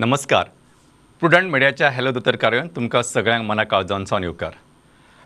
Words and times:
नमस्कार. 0.00 0.44
प्रुडंट 1.22 1.50
मिडियाच्या 1.50 1.88
हॅलो 1.92 2.10
दोतर 2.10 2.36
कार्यावळीन 2.40 2.68
तुमकां 2.76 3.00
सगळ्यांक 3.02 3.44
मना 3.46 3.64
काळजांचो 3.70 4.18
येवकार. 4.20 4.52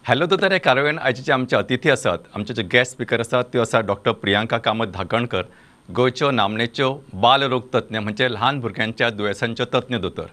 हॅलो 0.04 0.26
दोतर 0.26 0.52
हे 0.52 0.58
कार्यावळीन 0.58 0.98
आयचे 0.98 1.22
जे 1.22 1.32
आमचे 1.32 1.56
अतिथी 1.56 1.90
आसात. 1.90 2.18
आमचे 2.34 2.54
जे 2.54 2.62
गेस्ट 2.73 2.92
स्पिकर 2.92 3.21
आसात 3.21 3.45
त्यो 3.52 3.63
आसा 3.63 3.81
डॉक्टर 3.91 4.13
प्रियांका 4.23 4.58
कामत 4.58 4.87
धाकणकर 4.95 5.42
गोंयच्यो 5.89 6.31
नामनेच्यो 6.31 6.92
बालरोग 7.23 7.68
तज्ञ 7.75 7.99
म्हणजे 7.99 8.29
ल्हान 8.32 8.61
भुरग्यांच्या 8.61 9.11
दुयेंसांच्यो 9.11 9.66
तज्ञ 9.75 9.98
दोतोर 9.98 10.27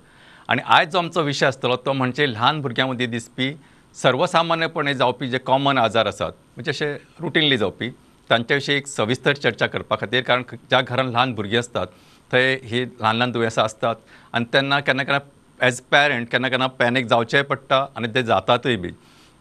आनी 0.49 0.61
आयज 0.65 0.91
जो 0.91 0.99
आमचो 0.99 1.21
विशय 1.23 1.45
आसतलो 1.45 1.75
तो 1.85 1.93
म्हणजे 1.93 2.31
ल्हान 2.31 2.61
भुरग्यां 2.61 2.89
मदीं 2.89 3.09
दिसपी 3.11 3.53
सर्वसामान्यपणे 3.95 4.93
जावपी 4.93 5.29
जे 5.29 5.37
कॉमन 5.37 5.77
आजार 5.77 6.07
आसात 6.07 6.31
म्हणजे 6.55 6.71
अशे 6.71 6.93
रुटीनली 7.21 7.57
जावपी 7.57 7.89
तांच्या 8.29 8.55
विशीं 8.55 8.75
एक 8.75 8.87
सविस्तर 8.87 9.33
चर्चा 9.33 9.67
करपा 9.67 9.95
खातीर 10.01 10.23
कारण 10.23 10.43
ज्या 10.69 10.81
घरान 10.81 11.09
ल्हान 11.11 11.33
भुरगीं 11.35 11.59
आसतात 11.59 11.87
थंय 12.31 12.53
ही 12.63 12.83
ल्हान 12.85 13.15
ल्हान 13.15 13.31
दुयेंसां 13.31 13.63
आसतात 13.63 13.95
आनी 14.33 14.45
तेन्ना 14.53 14.79
केन्ना 14.79 15.03
केन्ना 15.03 15.65
एज 15.67 15.81
पेरंट 15.91 16.27
केन्ना 16.31 16.49
केन्ना 16.49 16.67
पॅनीक 16.79 17.07
जावचेंय 17.07 17.43
पडटा 17.49 17.85
आनी 17.97 18.07
ते 18.15 18.23
जातातूय 18.23 18.75
बी. 18.75 18.91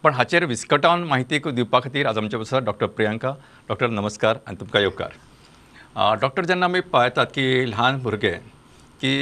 पण 0.05 0.15
हाचेर 0.15 0.45
विस्कटावन 0.47 1.03
म्हायती 1.05 1.39
दिवपा 1.55 1.79
खातीर 1.85 2.07
आज 2.07 2.19
आमचे 2.19 2.37
आसा 2.41 2.59
डॉक्टर 2.69 2.87
प्रियांका. 2.87 3.33
डॉक्टर 3.69 3.89
नमस्कार 3.89 4.37
आनी 4.47 4.61
तुमकां 4.61 4.83
येवकार. 4.83 5.11
डॉक्टर 6.21 6.45
जेन्ना 6.45 6.67
आमी 6.67 6.81
पळयतात 6.93 7.27
की 7.35 7.71
ल्हान 7.71 7.99
भुरगे 8.03 8.33
की 9.01 9.13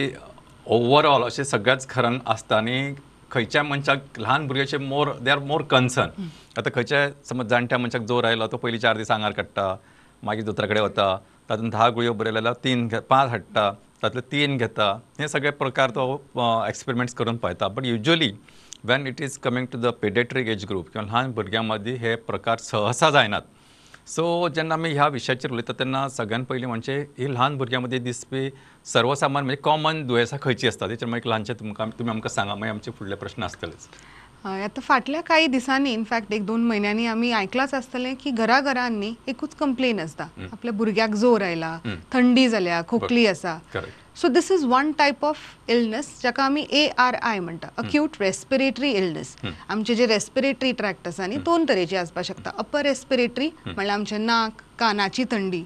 ओवरऑल 0.66 1.22
अशें 1.24 1.44
सगळ्याच 1.44 1.86
घरान 1.90 2.18
आसता 2.26 2.56
आनी 2.56 2.94
खंयच्या 3.30 3.62
मनशाक 3.62 4.18
ल्हान 4.18 4.46
भुरग्याचे 4.46 4.78
मोर 4.78 5.12
दे 5.22 5.30
आर 5.30 5.38
मोर 5.38 5.62
कन्सर्न 5.70 6.28
आतां 6.58 6.70
खंयच्याय 6.74 7.10
समज 7.28 7.46
जाणट्या 7.48 7.78
मनशाक 7.78 8.02
जोर 8.08 8.24
आयलो 8.24 8.46
तो 8.52 8.56
पयलीं 8.56 8.78
चार 8.80 8.96
दीस 8.96 9.10
आंगार 9.10 9.32
काडटा 9.32 9.74
मागीर 10.22 10.44
दोतोरा 10.44 10.66
कडेन 10.68 10.82
वता 10.82 11.16
तातूंत 11.48 11.70
धा 11.72 11.88
गुळयो 11.88 12.12
बरयल्यो 12.12 12.40
जाल्यार 12.40 12.54
तीन 12.64 12.86
घे 12.88 12.98
पांच 13.10 13.30
हाडटा 13.30 13.70
तातले 14.02 14.20
तीन 14.32 14.56
घेता 14.56 14.90
हे 15.20 15.28
सगळे 15.28 15.50
प्रकार 15.60 15.90
तो 15.94 16.06
एक्सपेरिमेंट्स 16.68 17.14
करून 17.14 17.36
पळयता 17.36 17.68
but 17.68 17.86
usually 17.86 18.30
when 18.86 19.06
it 19.06 19.20
is 19.22 19.38
coming 19.44 19.66
to 19.72 19.78
the 19.78 19.92
pediatric 20.02 20.48
age 20.48 20.64
group 20.68 20.88
किंवा 20.92 21.06
ल्हान 21.06 21.32
भुरग्यां 21.34 21.64
मदीं 21.64 21.96
हे 21.98 22.14
प्रकार 22.26 22.58
सहसा 22.62 23.10
जायनात. 23.10 23.42
सो 24.08 24.48
जेन्ना 24.54 24.74
आमी 24.74 24.90
ह्या 24.92 25.06
विशयाचेर 25.12 25.50
उलयता 25.52 25.72
तेन्ना 25.78 26.06
सगळ्यान 26.08 26.44
पयलीं 26.48 26.66
म्हणजे 26.66 26.94
ही 27.18 27.32
ल्हान 27.32 27.56
भुरग्यां 27.58 27.82
मदीं 27.82 28.02
दिसपी 28.02 28.48
सर्वसामान्य 28.92 29.46
म्हणजे 29.46 29.60
कॉमन 29.62 30.06
दुयेंसां 30.06 30.38
खंयची 30.42 30.68
आसता 30.68 30.88
तेचेर 30.88 31.08
मागीर 31.08 31.26
ल्हानशें 31.28 31.54
तुमकां 31.60 31.88
तुमी 31.98 32.10
आमकां 32.10 32.30
सांगा 32.34 32.54
मागीर 32.54 32.72
आमचे 32.74 32.90
फुडले 32.98 33.14
प्रश्न 33.22 33.42
आसतलेच 33.42 33.88
हय, 34.44 34.62
आता 34.62 34.80
फाटल्या 34.80 35.20
काही 35.20 35.46
दिसांनी 35.46 35.92
इनफॅक्ट 35.92 36.32
एक 36.32 36.44
दोन 36.46 36.64
महिन्यांनी 36.66 37.06
आम्ही 37.06 37.32
ऐकलाच 37.34 37.72
आसतलें 37.74 38.14
की 38.22 38.30
घराघरांनी 38.30 39.12
एकूच 39.28 39.54
कंप्लेन 39.60 40.00
आसता 40.00 40.26
आपल्या 40.52 40.72
भुरग्याक 40.72 41.14
जोर 41.14 41.42
आयला 41.42 41.78
थंडी 42.12 42.48
जाल्या 42.48 42.80
खोकली 42.88 43.26
आसा 43.26 43.56
so 44.20 44.28
this 44.28 44.50
is 44.52 44.64
one 44.66 44.90
type 44.98 45.24
of 45.24 45.38
illness 45.70 46.06
जाका 46.22 46.44
आमी 46.44 46.64
ए 46.70 46.86
आर 46.98 47.14
आय 47.14 47.38
म्हणटा 47.40 47.68
अक्यूट 47.78 48.16
रेस्पिरेटरी 48.20 48.90
इलनेस 48.92 49.34
आमचे 49.68 49.94
जे 49.94 50.06
रेस्पिरेटरी 50.06 50.72
ट्रॅक्ट 50.78 51.08
आसा 51.08 51.26
न्ही 51.26 51.38
दोन 51.44 51.64
तरेचे 51.68 51.96
आसपाक 51.96 52.24
शकता. 52.24 52.50
अपर 52.58 52.82
रेस्पिरेटरी 52.82 53.48
म्हणल्यार 53.66 53.98
आमचे 53.98 54.18
नाक 54.18 54.62
कानाची 54.78 55.24
थंडी. 55.30 55.64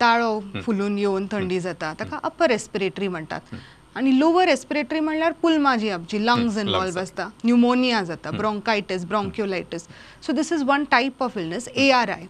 ताळो 0.00 0.40
फुलून 0.64 0.98
येवन 0.98 1.26
थंडी 1.30 1.58
जाता. 1.60 1.92
ताका 2.00 2.18
अपर 2.24 2.46
रेस्पिरेटरी 2.50 3.08
म्हणटात 3.08 3.54
आणि 3.96 4.18
लोवर 4.18 4.44
रेस्पिरेटरी 4.46 5.00
म्हणल्यार 5.00 5.32
पुल्मा 5.42 5.74
जी 5.76 5.88
आमची 5.90 6.24
लंग्स 6.26 6.56
इनवॉल्व. 6.58 6.98
आसता 7.00 7.28
न्युमोनिया 7.44 8.02
जाता 8.04 8.30
bronchitis 8.30 9.04
bronchiolitis 9.08 9.86
so 10.26 10.32
this 10.32 10.52
is 10.52 10.62
one 10.68 10.84
type 10.90 11.22
of 11.22 11.38
illness 11.38 11.68
A 11.68 11.90
R 11.90 12.10
I 12.10 12.26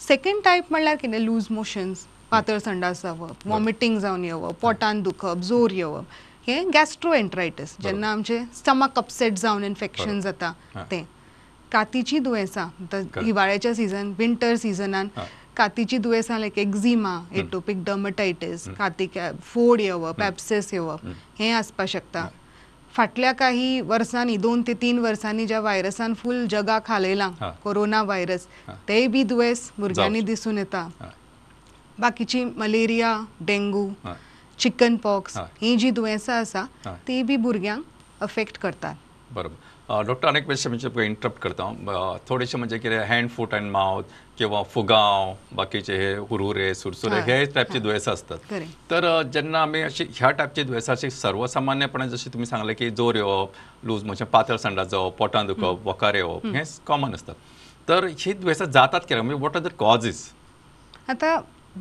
second 0.00 0.42
type 0.44 0.64
म्हणल्यार 0.70 0.96
कितें 1.02 1.18
लूज 1.24 1.46
मोशन्स 1.50 2.04
पातळ 2.30 2.58
संडास 2.58 3.02
जावप 3.02 3.46
वॉमिटींग 3.46 3.98
जावन 4.00 4.24
येवप 4.24 4.60
पोटान 4.60 5.02
दुखप 5.02 5.40
जोर 5.44 5.70
येवप 5.70 6.04
हे 6.46 6.62
गॅस्ट्रोएंट्रायटीस 6.74 7.76
जेन्ना 7.82 8.10
आमचे 8.12 8.38
स्टमक 8.56 8.98
अपसेट 8.98 9.32
जावन 9.38 9.64
इन्फेक्शन 9.64 10.20
जाता. 10.20 10.52
तें. 10.90 11.02
कातीची 11.72 12.18
दुयेंसां 12.18 12.66
हिवाळ्याच्या 13.24 13.74
सिजन 13.74 14.12
विंटर 14.18 14.54
सिजनान. 14.54 15.08
कातीची 15.56 15.98
दुयेंसां 15.98 16.38
लायक 16.40 16.58
एक्झिमा 16.58 17.18
एटोपिक 17.32 17.84
डर्मटायटीस 17.84 18.68
कातीक 18.78 19.18
फोड 19.42 19.80
येवप 19.80 20.22
एप्सेस 20.22 20.72
येवप 20.74 21.06
हें 21.38 21.52
आसपाक 21.52 21.88
शकता 21.88 22.28
फाटल्या 22.94 23.32
काही 23.32 23.80
वर्सांनी 23.80 24.36
दोन 24.36 24.62
ते 24.66 24.74
तीन 24.74 24.98
वर्सांनी 24.98 25.46
ज्या 25.46 25.60
व्हायरसान 25.60 26.14
फूल 26.14 26.46
जगाक 26.50 26.90
हालयलां. 26.90 27.30
कोरोना 27.64 28.02
व्हायरस 28.02 28.46
तेय 28.88 29.06
बी 29.06 29.22
दुयेंस 29.22 29.70
भुरग्यांनी. 29.78 30.20
दिसून 30.20 30.58
येता. 30.58 30.88
बाकीची 31.98 32.44
मलेरिया 32.44 33.16
डेंगू. 33.40 33.88
चिकन 34.58 34.96
पॉक्स 34.96 35.36
हा. 35.36 35.76
जी 35.78 35.90
दुयेंसां 35.90 36.40
आसा. 36.40 36.64
ती 37.08 37.22
बी 37.22 37.36
भुरग्यांक 37.36 37.82
अफेक्ट 38.20 38.58
करतात 38.58 38.94
बरोबर. 39.34 40.02
डॉक्टर 40.06 40.28
अनेक 40.28 40.46
वेळेस 40.48 40.66
म्हणजे 40.66 41.04
इंटरप्ट 41.04 41.40
करता. 41.42 41.64
अ, 41.88 42.16
थोडेशे 42.28 42.58
म्हणजे 42.58 42.78
कितें 42.78 42.98
हँड 43.08 43.28
फूट 43.30 43.54
अँड 43.54 43.70
माउथ 43.70 44.02
किंवा 44.38 44.62
फुगाव 44.72 45.32
बाकीचे 45.56 45.96
हे 45.98 46.12
हुरहुरे 46.30 46.72
सुरसुरे 46.74 47.20
हा. 47.20 47.42
टायपचे 47.54 47.78
दुयेंसां 47.78 48.14
असतात. 48.14 48.38
तर 48.90 49.22
जेन्ना 49.32 49.62
आमी 49.62 49.80
अशी 49.82 50.04
ह्या 50.16 50.30
टायपची 50.30 50.62
दुयेंसां 50.62 50.94
अशी 50.96 51.10
सर्वसामान्यपणे 51.10 52.08
जशी 52.08 52.30
तुम्ही 52.32 52.46
सांगले 52.46 52.74
की 52.74 52.90
जोर 52.90 53.14
येवप 53.16 53.86
लूज 53.86 54.04
म्हणजे 54.04 54.24
पातळ 54.32 54.56
संडास 54.56 54.86
जावप 54.90 55.16
पोटान 55.18 55.46
दुखप 55.46 55.86
वकार 55.88 56.14
येवप 56.14 56.46
हे 56.46 56.62
कॉमन 56.86 57.14
असतात. 57.14 57.34
तर 57.88 58.06
ही 58.18 58.32
दुयेंसां 58.32 58.70
जातात 58.70 59.00
कित्याक 59.00 59.22
म्हणजे 59.22 59.42
वॉट 59.42 59.56
आर 59.56 59.62
द 59.62 59.68
कॉजीस 59.78 60.28
आता 61.08 61.40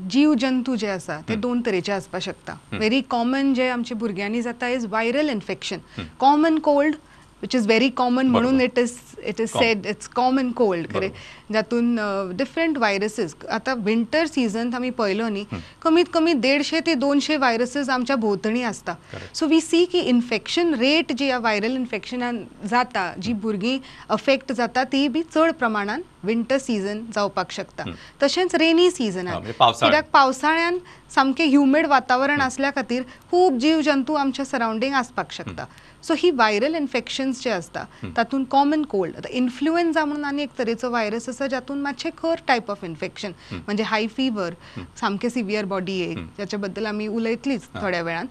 जीव 0.09 0.33
जंतू 0.39 0.75
जे 0.75 0.87
आसा 0.89 1.19
ते 1.29 1.35
दोन 1.35 1.61
तरेचे 1.65 1.91
आसपाक 1.91 2.21
शकता 2.21 2.53
व्हेरी 2.71 3.01
कॉमन 3.09 3.53
जे 3.53 3.67
आमच्या 3.69 3.97
भुरग्यांनी 3.97 4.41
जाता 4.41 4.67
is 4.69 4.85
viral 4.85 5.29
infection 5.29 5.79
common 6.19 6.59
cold 6.59 6.95
which 7.41 7.55
is 7.55 7.65
very 7.67 7.89
common 7.89 8.27
म्हणून. 8.27 8.61
It 8.61 8.79
is 8.79 8.93
it 9.27 9.41
is 9.41 9.49
said 9.49 9.85
it's 9.87 10.07
common 10.15 10.51
cold 10.57 10.93
खरे? 10.93 11.09
जातून 11.53 11.95
डिफरंट 12.37 12.77
व्हायरसीस 12.77 13.35
आता 13.49 13.73
विंटर 13.83 14.25
सिजन 14.25 14.73
आमी 14.75 14.89
पळयलो 14.99 15.27
न्ही 15.29 15.45
कमीत 15.81 16.05
कमी 16.13 16.33
देडशे 16.33 16.79
ते 16.85 16.93
दोनशे 16.93 17.37
व्हायरसीस 17.37 17.89
आमच्या 17.89 18.15
भोंवतणी 18.15 18.63
आसता. 18.63 18.93
सो 19.33 19.47
वी 19.47 19.61
सी 19.61 19.83
की 19.91 19.99
इन्फेक्शन 19.99 20.73
रेट 20.79 21.11
जी 21.17 21.25
ह्या 21.25 21.39
व्हायरल 21.39 21.75
इन्फेक्शनान 21.75 22.43
जाता 22.69 23.11
जी 23.21 23.33
भुरगीं 23.33 23.77
अफेक्ट 24.09 24.51
जाता 24.51 24.83
ती 24.91 25.07
बी 25.07 25.23
चड 25.35 25.51
प्रमाणान 25.59 26.01
विंटर 26.23 26.57
सिजन 26.57 27.03
जावपाक 27.15 27.51
शकता. 27.51 27.83
तशेंच 28.23 28.55
रेनी 28.55 28.89
सिजनान 28.91 29.33
म्हणजे 29.33 29.51
पावसाळ्यात. 29.51 29.89
कित्याक 29.89 30.11
पावसाळ्यान 30.13 30.77
सामकें 31.15 31.45
ह्युमिड 31.45 31.85
वातावरण 31.87 32.41
असल्या 32.41 32.71
खातीर 32.75 33.03
खूब 33.31 33.57
जीव 33.59 33.81
जंतू 33.81 34.13
आमच्या 34.13 34.45
सरावंडींग 34.45 34.93
आसपाक 34.93 35.31
शकता. 35.31 35.65
सो 36.03 36.13
ही 36.17 36.29
व्हायरल 36.31 36.75
इन्फेक्शन्स 36.75 37.43
जे 37.43 37.49
आसता 37.51 37.83
तातूंत 38.17 38.45
कॉमन 38.51 38.83
कोल्ड 38.89 39.15
आतां 39.17 39.31
इन्फ्लुएन्जा 39.37 40.05
म्हणून 40.05 40.23
आनी 40.25 40.43
एक 40.43 40.57
तरेचो 40.59 40.89
व्हायरस 40.89 41.27
आसा 41.29 41.47
जातून 41.47 41.81
मातशें 41.81 42.09
खर 42.17 42.39
टायप 42.47 42.71
ऑफ 42.71 42.83
इन्फेक्शन 42.85 43.31
म्हणजे 43.51 43.83
हाय 43.83 44.07
फिवर 44.15 44.53
सामकें 44.99 45.29
सिवियर 45.29 45.65
बॉडी 45.65 45.99
एक 46.09 46.17
जाच्या 46.37 46.59
बद्दल 46.59 46.85
आमी 46.85 47.07
उलयतलीच 47.07 47.67
थोड्या 47.75 48.01
वेळान. 48.01 48.27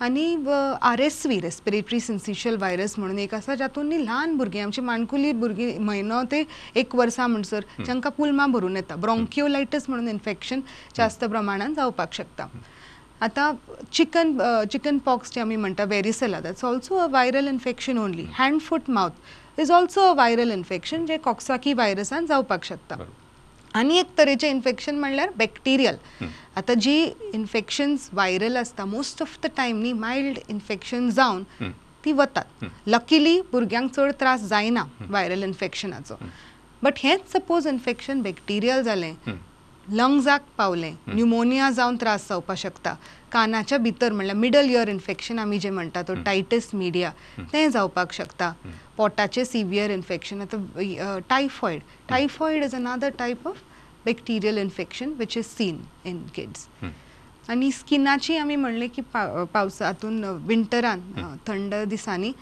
आनी 0.00 0.36
R 0.88 1.00
S 1.00 1.22
V 1.26 1.38
respiratory 1.40 1.98
syncytial 2.00 2.56
virus 2.56 2.94
म्हणून 2.98 3.18
एक 3.18 3.34
जातून 3.34 3.86
न्ही 3.88 4.04
ल्हान 4.04 4.36
भुरगीं 4.36 4.62
आमची 4.62 4.80
माणकुली 4.80 5.32
भुरगीं 5.40 5.78
म्हयनो 5.84 6.22
ते 6.32 6.42
एक 6.76 6.94
वर्सां 6.96 7.26
म्हणसर 7.30 7.64
जांकां 7.86 8.12
पुलमा 8.16 8.46
भरून 8.46 8.76
येता. 8.76 8.96
ब्रोंकिओलायटीस 8.96 9.88
म्हणून 9.88 10.08
इन्फेक्शन 10.08 10.60
जास्त 10.96 11.24
प्रमाणात 11.24 11.74
जावपाक 11.76 12.14
शकता. 12.14 12.46
आता 13.20 13.52
चिकन 13.92 14.38
चिकन 14.72 14.98
पॉक्स 15.06 15.34
जे 15.34 15.40
आमी 15.40 15.56
म्हणटा 15.56 15.84
varicella 15.90 16.40
that's 16.40 16.64
also 16.64 16.96
a 16.96 17.06
viral 17.06 17.48
infection 17.48 17.98
only 17.98 18.26
hand 18.38 18.60
foot 18.60 18.90
mouth 18.90 19.60
is 19.60 19.70
also 19.70 20.10
a 20.10 20.12
viral 20.14 20.52
infection 20.52 21.06
जे 21.06 21.16
कॉक्साकी 21.24 21.72
व्हायरसान 21.72 22.26
जावपाक 22.26 22.64
शकता. 22.64 22.96
आनी 23.74 23.98
एक 23.98 24.06
तरेचें 24.18 24.48
इन्फेक्शन 24.48 24.98
म्हणल्यार 24.98 25.30
बॅक्टेरियल 25.36 25.96
आतां 26.56 26.78
जी 26.80 26.96
इन्फेक्शन्स 27.34 28.08
व्हायरल 28.12 28.56
आसता 28.56 28.84
मोस्ट 28.84 29.22
ऑफ 29.22 29.38
द 29.42 29.46
टायम 29.56 29.80
न्ही 29.80 29.92
मायल्ड 29.92 30.38
इन्फेक्शन 30.48 31.10
जावन 31.10 31.70
ती 32.04 32.12
वतात. 32.12 32.64
लकीली 32.86 33.40
भुरग्यांक 33.52 33.90
चड 33.96 34.12
त्रास 34.20 34.42
जायना 34.48 34.84
व्हायरल 35.00 35.42
इन्फेक्शनाचो 35.44 36.16
बट 36.82 36.98
हेंच 37.04 37.20
सपोज 37.32 37.66
इन्फेक्शन 37.66 38.22
बॅक्टेरियल 38.22 38.82
जालें 38.82 39.14
लंग्जाक 39.90 40.42
पावलें. 40.58 40.92
न्युमोनिया 41.08 41.70
जावन 41.70 41.96
त्रास 41.96 42.28
जावपाक 42.28 42.56
शकता. 42.58 42.94
कानाच्या 43.32 43.78
भितर 43.78 44.12
म्हणल्यार 44.12 44.36
मिडल 44.36 44.68
इयर 44.70 44.88
इन्फेक्शन 44.88 45.38
आमी 45.38 45.58
जें 45.58 45.70
म्हणटा 45.70 46.02
तो 46.08 46.14
टायटस 46.24 46.68
मिडिया 46.74 47.10
तें 47.52 47.68
जावपाक 47.70 48.12
शकता. 48.12 48.52
पोटाचें 48.96 49.44
सिवियर 49.44 49.90
इन्फेक्शन 49.90 50.40
आतां 50.40 51.18
typhoid 51.30 51.80
typhoid 52.08 52.64
is 52.64 52.74
another 52.74 53.10
type 53.18 53.46
of 53.48 53.56
bacterial 54.04 54.58
infection 54.58 55.12
which 55.18 55.36
is 55.36 55.44
seen 55.46 55.80
in 56.08 56.22
kids 56.34 56.66
आनी 57.50 57.70
स्किनाची 57.72 58.36
आमी 58.36 58.56
म्हणलें 58.56 58.88
की 58.94 59.02
पा 59.12 59.44
पावसा 59.52 59.86
हातून 59.86 60.24
विंटरान 60.46 61.00
थंड 61.46 61.74
दिसांनी 61.88 62.32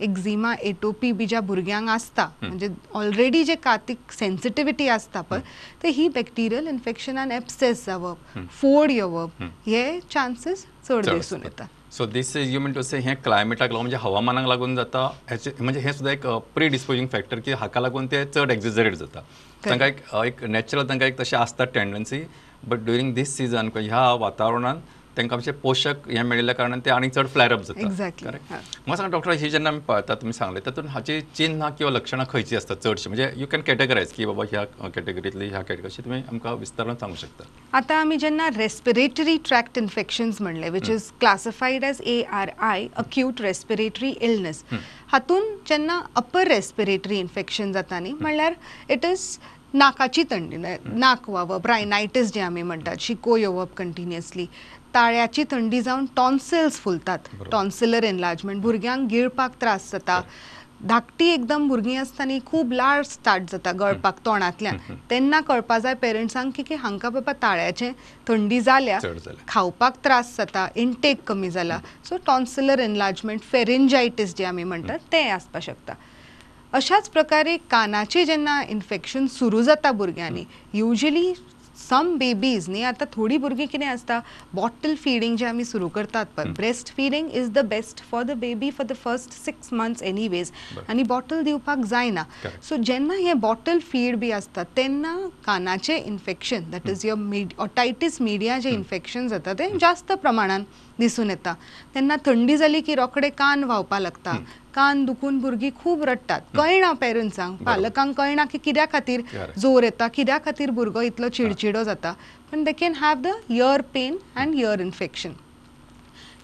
एक्झिमा 0.00 0.54
एटोपी 0.62 1.10
बी 1.12 1.26
ज्या 1.26 1.40
भुरग्यांक 1.40 1.88
आसता 1.88 2.28
म्हणजे 2.42 2.68
ऑलरेडी 2.94 3.42
जे 3.44 3.54
कातीक 3.64 4.12
सेन्सिटिविटी 4.12 4.88
आसता 4.88 5.20
पळय 5.20 5.40
ते 5.82 5.88
ही 5.88 6.08
बॅक्टेरियल 6.14 6.66
इन्फेक्शनान 6.68 7.32
एप्सेस 7.32 7.84
जावप 7.86 8.38
फोड 8.60 8.90
येवप 8.90 9.42
हे 9.66 9.98
चान्सीस 10.10 10.66
चड 10.88 11.08
दिसून. 11.08 11.42
येता 11.44 11.66
so 11.92 12.06
this 12.06 12.36
is 12.36 12.52
you 12.54 12.60
mean 12.60 12.72
to 12.72 12.82
say 12.82 12.98
हें 12.98 13.14
क्लायमेटाक 13.24 13.70
लागून 13.70 13.82
म्हणजे 13.82 13.96
हवामानाक 14.02 14.46
लागून 14.48 14.74
जाता 14.76 15.08
हेचे 15.30 15.52
म्हणजे 15.60 15.80
हें 15.80 15.92
सुद्दां 15.92 16.14
एक 16.14 16.26
प्री 16.54 16.68
डिस्पोजींग 16.68 17.06
फॅक्टर 17.12 17.40
की 17.40 17.52
हाका 17.52 17.80
लागून 17.80 18.06
ते 18.06 18.24
चड 18.24 18.50
एक्झिजरेट 18.50 18.94
जाता. 18.94 19.20
तांकां 19.64 19.88
एक 19.88 20.00
एक 20.24 20.44
नॅचरल 20.44 20.88
तांकां 20.88 21.08
एक 21.08 21.20
तशें 21.20 21.36
आसता 21.36 21.64
tendency 21.74 22.22
but 22.68 22.78
during 22.84 23.14
this 23.14 23.36
season 23.36 23.68
ह्या 23.76 24.12
वातावरणान 24.20 24.80
तांकां 25.16 25.38
अशें 25.38 25.52
पोशक 25.60 26.08
हें 26.08 26.22
मेळिल्ल्या 26.22 26.54
कारणान 26.54 26.80
ते 26.84 26.90
आनीक 26.90 27.12
चड 27.12 27.26
फ्लॅर 27.32 27.52
अप 27.52 27.62
जाता. 27.66 27.86
Exactly. 27.86 28.26
हा. 28.50 28.56
म्हाका 28.86 28.96
सांगा 28.96 29.10
डॉक्टर 29.12 29.30
ही 29.32 29.50
जेन्ना 29.50 29.70
आमी 29.70 29.80
पळयता 29.88 30.14
तुमी 30.20 30.32
सांगले 30.32 30.60
तातूंत 30.66 30.88
हाची 30.90 31.20
चिन्ह 31.36 31.68
किंवा 31.78 31.92
लक्षणां 31.92 32.26
खंयची 32.32 32.56
आसता 32.56 32.74
चडशी 32.74 33.08
म्हणजे 33.08 33.30
यू 33.36 33.46
कॅन 33.52 33.60
कॅटेगरायज 33.66 34.12
की 34.16 34.26
बाबा 34.26 34.44
ह्या 34.52 34.64
कॅटेगरींतली 34.88 35.48
ह्या 35.48 35.60
कॅटेगरी 35.62 35.86
अशी 35.86 36.02
तुमी 36.04 36.20
आमकां 36.28 36.54
विस्तारान 36.58 36.96
सांगू 37.00 37.16
शकता. 37.20 37.44
आता 37.76 38.00
आम्ही 38.00 38.18
ज्यांना 38.18 38.48
रेस्पिरेटरी 38.56 39.36
ट्रॅक्ट 39.48 39.78
इन्फेक्शन्स 39.78 40.40
म्हणले 40.42 40.68
which 40.70 40.90
is 40.90 41.10
classified 41.20 41.84
as 41.84 42.00
A 42.04 42.22
R 42.32 42.50
I 42.70 42.86
acute 42.96 43.40
respiratory 43.40 44.10
illness 44.20 44.64
हातून 45.12 45.54
जेन्ना 45.68 46.00
अपर 46.16 46.46
रेस्पिरेटरी 46.48 47.18
इन्फेक्शन 47.18 47.72
जाता 47.72 47.98
न्ही 48.00 48.12
म्हणल्यार 48.20 48.54
इट 48.90 49.04
इज 49.06 49.36
नाकाची 49.74 50.22
थंडी 50.30 50.56
नाक 50.56 51.28
वावप 51.30 51.66
रायनायटीस 51.66 52.32
जे 52.34 52.40
आमी 52.40 52.62
म्हणटात 52.62 52.96
शिको 53.00 53.36
येवप 53.36 53.74
कंटिन्युअसली 53.76 54.46
ताळ्याची 54.96 55.44
थंडी 55.50 55.80
जावन 55.82 56.04
टॉन्सिल्स 56.16 56.80
फुलतात. 56.80 57.18
Tonsillar 57.52 58.04
enlargement. 58.04 58.60
भुरग्यांक 58.62 59.08
गिळपाक 59.10 59.60
त्रास 59.60 59.90
जाता. 59.92 60.20
धाकटी 60.88 61.26
एकदम 61.32 61.66
भुरगीं 61.68 61.96
आसतना 61.98 62.36
खूब 62.46 62.72
लाळ 62.72 63.02
स्टार्ट 63.02 63.42
जाता 63.52 63.72
गळपाक 63.80 64.18
तोंडांतल्यान. 64.24 64.78
तेन्ना 65.10 65.40
कळपा 65.40 65.78
जाय 65.78 65.94
पेरंट्सांक 66.02 66.52
की 66.56 66.62
की 66.62 66.74
हांकां 66.74 67.12
बाबा 67.12 67.32
ताळ्याचें 67.42 67.92
थंडी 68.28 68.60
जाल्या. 68.60 68.98
खावपाक 69.48 69.96
त्रास 70.04 70.34
जाता 70.36 70.66
इनटेक 70.76 71.22
कमी 71.26 71.50
जाला. 71.50 71.78
सो 72.08 72.16
टॉन्सिलर 72.26 72.78
एनलार्जमेंट 72.78 73.40
फेरेंजायटीस 73.52 74.34
जे 74.38 74.44
आमी 74.44 74.64
म्हणटात 74.64 74.98
तें 75.12 75.30
आसपाक 75.30 75.62
शकता. 75.62 75.94
अशाच 76.72 77.08
प्रकारे 77.08 77.56
कानाचे 77.70 78.24
जेन्ना 78.24 78.60
इन्फेक्शन 78.68 79.26
सुरू 79.26 79.62
जाता 79.62 79.92
भुरग्यांनी 79.92 80.44
युजली 80.74 81.32
सम 81.78 82.16
बेबीज 82.18 82.68
न्ही 82.70 82.82
आतां 82.82 83.06
थोडीं 83.12 83.38
भुरगीं 83.38 83.66
कितें 83.66 83.86
आसता 83.86 84.20
बॉटल 84.54 84.94
फिडींग 84.94 85.36
जे 85.36 85.46
आमी 85.46 85.64
सुरू 85.64 85.88
करतात 85.88 86.26
पळय 86.36 86.50
breast 86.56 86.94
feeding 86.96 87.30
is 87.32 87.50
the 87.50 87.64
best 87.68 88.02
for 88.10 88.22
the 88.22 88.36
baby 88.40 88.70
for 88.70 88.86
the 88.86 88.96
first 89.04 89.32
six 89.44 89.72
months 89.72 90.02
anyways. 90.02 90.50
आनी 90.88 91.02
बॉटल 91.02 91.42
दिवपाक 91.42 91.84
जायना. 91.86 92.24
सो 92.68 92.76
जेन्ना 92.76 93.14
हे 93.14 93.32
बॉटल 93.44 93.78
फीड 93.92 94.16
बी 94.18 94.30
आसता 94.30 94.62
तेन्ना 94.76 95.16
कानाचे 95.44 95.96
infection 95.96 96.70
that 96.70 96.88
is 96.90 97.06
your 97.06 97.18
mid 97.18 97.52
otitis 97.58 98.20
media 98.20 98.58
जे 98.58 98.70
इन्फेक्शन 98.70 99.28
जाता 99.28 99.52
ते 99.58 99.70
जास्त 99.80 100.12
प्रमाणात 100.12 100.60
दिसून 100.98 101.30
येता. 101.30 101.54
तेन्ना 101.94 102.16
थंडी 102.26 102.56
जाली 102.56 102.80
की 102.80 102.94
रोखडे 102.94 103.28
कान 103.30 103.64
व्हांवपा 103.64 103.98
लागता. 104.00 104.36
कान 104.76 105.04
दुखून 105.04 105.38
भुरगीं 105.40 105.70
खूब 105.82 106.02
रडटात 106.04 106.40
कळना 106.56 106.92
पेरंट्सांक 107.00 107.62
पालकांक 107.66 108.14
कळना 108.16 108.44
की 108.44 108.58
कित्या 108.64 108.84
खातीर. 108.92 109.20
जोर 109.58 109.82
येता 109.82 110.08
कित्या 110.14 110.38
खातीर 110.44 110.70
भुरगो 110.70 111.00
इतलो 111.00 111.28
चिडचिडो 111.28 111.82
जाता. 111.84 112.12
पण 112.50 112.64
they 112.64 112.72
can 112.80 112.94
have 113.00 113.20
the 113.22 113.32
ear 113.50 113.80
pain 113.94 114.16
and 114.36 114.54
ear 114.54 114.80
infection. 114.80 115.32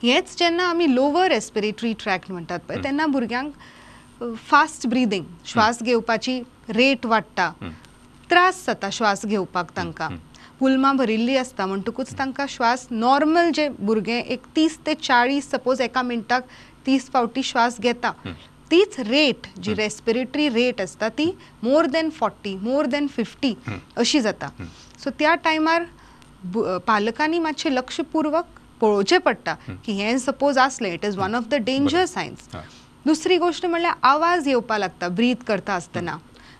हेच 0.02 0.34
जेन्ना 0.38 0.64
आमी 0.68 0.94
लोवर 0.94 1.28
रेस्पिरेटरी 1.30 1.92
ट्रॅक्ट 2.00 2.30
म्हणटात 2.32 2.60
पळय 2.68 2.82
तेन्ना 2.84 3.06
भुरग्यांक 3.06 3.52
फास्ट 4.48 4.86
ब्रिदींग 4.88 5.24
श्वास 5.46 5.82
घेवपाची 5.82 6.40
रेट 6.68 7.06
वाडटा. 7.06 7.50
त्रास 8.30 8.64
जाता 8.66 8.88
श्वास 8.92 9.24
घेवपाक 9.26 9.76
तांकां. 9.76 10.16
पुलमां 10.60 10.96
भरिल्ली 10.96 11.36
आसता 11.36 11.66
म्हणटकूच 11.66 12.12
तांकां 12.18 12.46
श्वास 12.48 12.86
नॉर्मल 12.90 13.50
जे 13.54 13.68
भुरगे 13.78 14.18
एक 14.18 14.42
तीस 14.56 14.78
ते 14.86 14.94
चाळीस 14.94 15.50
सपोज 15.50 15.80
एका 15.80 16.02
मिनटाक 16.02 16.42
तीस 16.86 17.10
फावटी 17.12 17.42
श्वास 17.42 17.80
घेता. 17.80 18.12
तीच 18.70 18.98
रेट 19.08 19.46
जी 19.62 19.74
रेस्पिरेटरी 19.74 20.48
रेट 20.48 20.80
आसता 20.80 21.08
ती 21.18 21.30
more 21.62 21.86
than 21.86 22.10
forty 22.18 22.54
more 22.62 22.86
than 22.86 23.06
fifty 23.16 23.54
अशी 23.96 24.20
जाता. 24.20 24.48
सो 25.04 25.10
त्या 25.18 25.34
टायमार 25.44 25.84
पालकांनी 26.86 27.38
मातशें 27.38 27.70
लक्षपूर्वक 27.70 28.44
पळोवचें 28.80 29.18
पडटा 29.24 29.54
की 29.84 29.92
हें 29.92 30.18
सपोज 30.18 30.58
आसलें 30.58 30.92
it 30.92 31.04
is 31.04 31.16
one 31.18 31.34
of 31.34 31.48
the 31.50 31.54
danger 31.64 32.04
signs. 32.06 32.48
दुसरी 33.06 33.36
गोष्ट 33.38 33.66
म्हणल्यार 33.66 33.94
आवाज 34.06 34.48
येवपा 34.48 34.78
लागता 34.78 35.08
ब्रीथ 35.08 35.44
करता 35.46 35.74
आसतना 35.74 36.16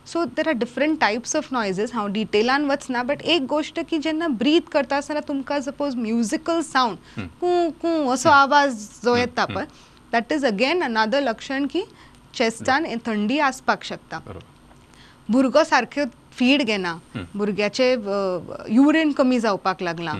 so 0.06 0.24
there 0.36 0.48
are 0.48 0.54
different 0.58 0.98
types 1.00 1.36
of 1.36 1.48
noises 1.52 1.92
हांव 1.94 2.06
डिटेलान 2.12 2.64
वचना 2.70 3.02
बट 3.02 3.20
एक 3.22 3.42
गोष्ट 3.48 3.78
की 3.90 3.98
जेन्ना 4.02 4.28
ब्रीथ 4.38 4.69
करता 4.72 4.96
आसतना 4.96 5.20
तुमकां 5.28 5.60
सपोज 5.62 5.94
म्युजिकल 5.96 6.60
सावंड 6.62 7.28
कू 7.40 7.70
कू 7.82 8.10
असो 8.12 8.28
आवाज 8.28 8.88
जो 9.04 9.16
येता 9.16 9.44
पळय 9.44 9.64
दॅट 10.12 10.32
इज 10.32 10.44
अगेन 10.47 10.82
अनादर 10.85 11.23
लक्षण 11.23 11.67
की 11.73 11.82
चेस्टान 12.35 12.87
थंडी 13.06 13.38
आसपाक 13.38 13.85
शकता 13.85 14.20
भुरगो 15.29 15.64
सारके 15.64 16.05
फीड 16.37 16.62
घेना 16.62 16.97
भुरग्याचे 17.35 17.91
युरीन 18.75 19.12
कमी 19.12 19.41
जावपाक 19.41 19.82
लागला 19.82 20.14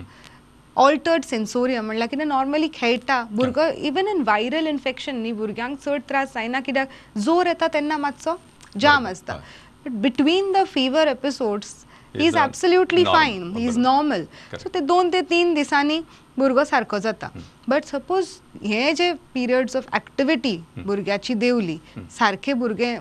ऑल्टर्ड 0.77 1.25
सेन्सोरियम 1.25 1.85
म्हणल्यार 1.87 2.09
कितें 2.09 2.25
नॉर्मली 2.29 2.69
खेळटा 2.75 3.23
भुरगो 3.31 3.67
इवन 3.87 4.09
इन 4.09 4.23
व्हायरल 4.27 4.67
इन्फेक्शन 4.67 5.17
न्ही 5.17 5.33
भुरग्यांक 5.33 5.79
चड 5.85 6.01
त्रास 6.09 6.29
जायना 6.35 6.61
कित्याक 6.61 7.19
जोर 7.25 7.47
येता 7.47 7.67
तेन्ना 7.75 7.97
मातसो 7.97 8.35
जाम 8.81 9.07
आसता. 9.07 9.37
But 9.85 9.91
between 10.03 10.53
the 10.53 10.65
fever 10.73 11.09
episodes 11.09 11.75
he 12.17 12.27
is 12.27 12.35
normal. 12.35 13.07
Fine 13.07 13.57
he 13.57 13.67
is. 13.69 13.79
Normal. 13.79 14.27
So 14.55 14.69
ते 14.69 14.81
दोन 14.81 15.11
ते 15.11 15.21
तीन 15.31 15.55
दिसांनी 15.55 16.03
भुरगो 16.39 16.65
सारको 16.65 16.99
जाता. 16.99 17.31
बट 17.69 17.85
सपोज 17.85 18.29
हे 18.65 18.93
जे 18.93 19.13
पिरियड्स 19.35 19.77
ऑफ 19.77 19.95
एक्टिविटी 19.97 20.57
भुरग्याची 20.79 21.35
देवली 21.35 21.79
सारखे 22.19 22.55
भुरगे 22.55 22.93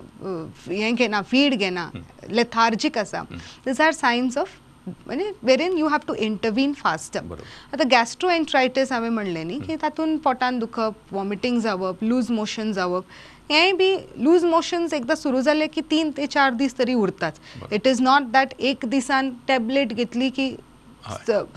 हें 0.68 0.96
घेना 0.96 1.22
फीड 1.22 1.56
घेना 1.56 1.90
लेथार्जीक 2.30 2.98
आसा 2.98 3.22
दीज 3.32 3.82
आर 3.82 3.92
सायन्स 3.94 4.38
ऑफ 4.38 4.60
म्हणजे 4.88 5.32
wherein 5.44 5.78
you 5.78 5.88
have 5.88 6.00
to 6.08 6.14
intervene 6.26 6.72
fast. 6.74 7.18
आता 7.18 7.84
गॅस्ट्रो 7.92 8.30
एन्ट्रायटीस 8.30 8.92
हांवें 8.92 9.10
म्हणलें 9.10 9.44
न्ही 9.44 9.60
की 9.60 9.76
तातूंत 9.82 10.18
पोटान 10.24 10.58
दुखप 10.60 11.14
वॉमिटींग 11.14 11.60
जावप 11.62 12.04
लूज 12.04 12.32
मोशन 12.32 12.72
जावप. 12.74 13.04
हेंय 13.50 13.72
बी 13.74 13.96
लूज 14.24 14.44
मोशन्स 14.46 14.94
एकदां 14.94 15.16
सुरू 15.16 15.42
जाले 15.42 15.68
की 15.68 15.82
तीन 15.90 16.12
ते 16.12 16.26
चार 16.28 16.54
दीस 16.56 16.78
तरी 16.78 16.94
उरतात 16.96 17.32
बरोबर. 17.32 17.76
इट 17.76 17.88
इज 17.88 18.02
नॉट 18.02 18.32
दॅट 18.32 18.54
एक 18.60 18.86
दिसान 18.90 19.32
टॅबलेट 19.48 19.94
घेतली 19.94 20.30
की 20.30 20.56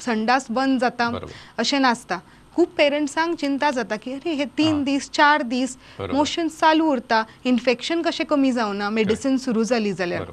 संडास 0.01 0.47
बंद 0.51 0.81
जाता. 0.81 1.11
अशें 1.59 1.79
नासता 1.81 2.19
खूब 2.57 2.69
पेरंट्सांक 2.77 3.37
चिंता 3.39 3.71
जाता 3.71 3.97
की 3.97 4.13
अरे 4.13 4.35
हे 4.35 4.45
तीन 4.59 4.75
हां. 4.75 4.85
दीस 4.85 5.11
चार 5.11 5.43
दीस. 5.43 5.77
मोशन 6.01 6.49
चालू 6.49 6.91
उरता 6.91 7.25
इन्फेक्शन 7.47 8.03
कशें 8.03 8.27
कमी 8.27 8.53
जावना 8.53 8.91
मेडिसीन 8.91 9.37
सुरू 9.39 9.65
जाली 9.65 9.93
जाल्यार 9.93 10.31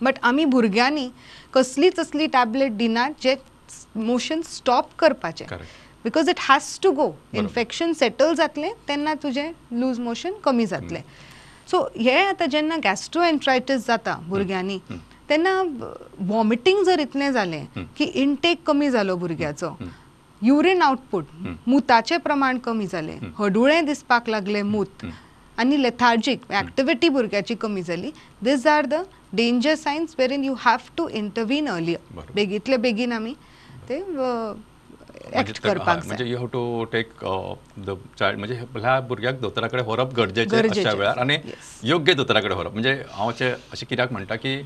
बट 0.00 0.18
आमी 0.22 0.44
भुरग्यांनी 0.44 1.08
कसलीच 1.54 1.98
असली 2.00 2.26
टॅबलेट 2.32 2.72
दिनात 2.76 3.22
जे 3.22 3.34
मोशन 3.96 4.40
स्टॉप 4.46 4.94
करपाचे. 4.98 5.44
Because 6.06 6.28
it 6.28 6.40
has 6.40 6.78
to 6.82 6.92
go 6.92 7.08
infection 7.34 7.92
settle 8.00 8.34
जातलें 8.36 8.70
तेन्ना 8.88 9.14
तुजें 9.22 9.50
लूज 9.80 9.98
मोशन 10.00 10.34
कमी 10.44 10.66
जातलें. 10.66 11.02
सो 11.70 11.82
हे 11.98 12.16
आतां 12.22 12.48
जेन्ना 12.48 12.76
गॅस्ट्रो 12.82 13.22
एन्ट्रायटीस 13.24 13.86
जाता 13.86 14.14
भुरग्यांनी 14.28 14.78
तेन्ना 15.28 15.52
वॉमिटींग 16.28 16.84
जर 16.86 17.00
इतलें 17.00 17.32
जालें 17.32 17.64
की 17.96 18.04
इनटेक 18.22 18.62
कमी 18.66 18.90
जालो 18.90 19.16
भुरग्याचो 19.16 19.70
युरीन 20.42 20.82
आउटपूट 20.82 21.24
मुताचें 21.68 22.18
प्रमाण 22.20 22.58
कमी 22.64 22.86
जालें 22.92 23.18
हडुळें 23.38 23.84
दिसपाक 23.86 24.28
लागलें 24.30 24.62
मूत 24.62 25.04
आनी 25.58 25.82
लेथार्जीक 25.82 26.40
एक्टिविटी 26.52 27.08
भुरग्याची 27.08 27.54
कमी 27.60 27.82
जाली 27.82 28.10
these 28.44 28.66
are 28.66 28.86
the 28.86 29.02
danger 29.32 29.74
signs 29.74 30.14
where 30.18 30.32
in 30.32 30.44
you 30.44 30.54
have 30.58 30.88
to 30.96 31.08
intervene 31.08 31.68
earlier. 31.68 32.22
बेगीतले 32.34 32.76
बेगीन 32.76 33.12
आमी 33.12 33.34
ते 33.88 34.00
एक्ट 35.34 35.58
करपाक 35.62 36.06
म्हणजे 36.06 36.24
you 36.24 36.36
have 36.38 36.46
to 36.52 36.84
take 36.92 37.12
the 37.86 37.94
child 38.18 38.38
म्हणजे 38.38 38.54
ह्या 38.76 38.98
भुरग्याक 39.08 39.40
दोतोरा 39.40 39.66
कडेन 39.68 39.84
व्हरप 39.86 40.14
गरजेचें. 40.16 40.68
अशा 40.70 40.92
वेळार 40.92 41.18
आनी. 41.18 41.36
योग्य 41.88 42.14
दोतोरा 42.14 42.40
कडेन 42.40 42.56
व्हरप 42.56 42.72
म्हणजे 42.72 42.92
हांव 43.12 43.30
अशें 43.30 43.52
अशें 43.72 43.86
कित्याक 43.90 44.12
म्हणटा 44.12 44.36
की 44.36 44.60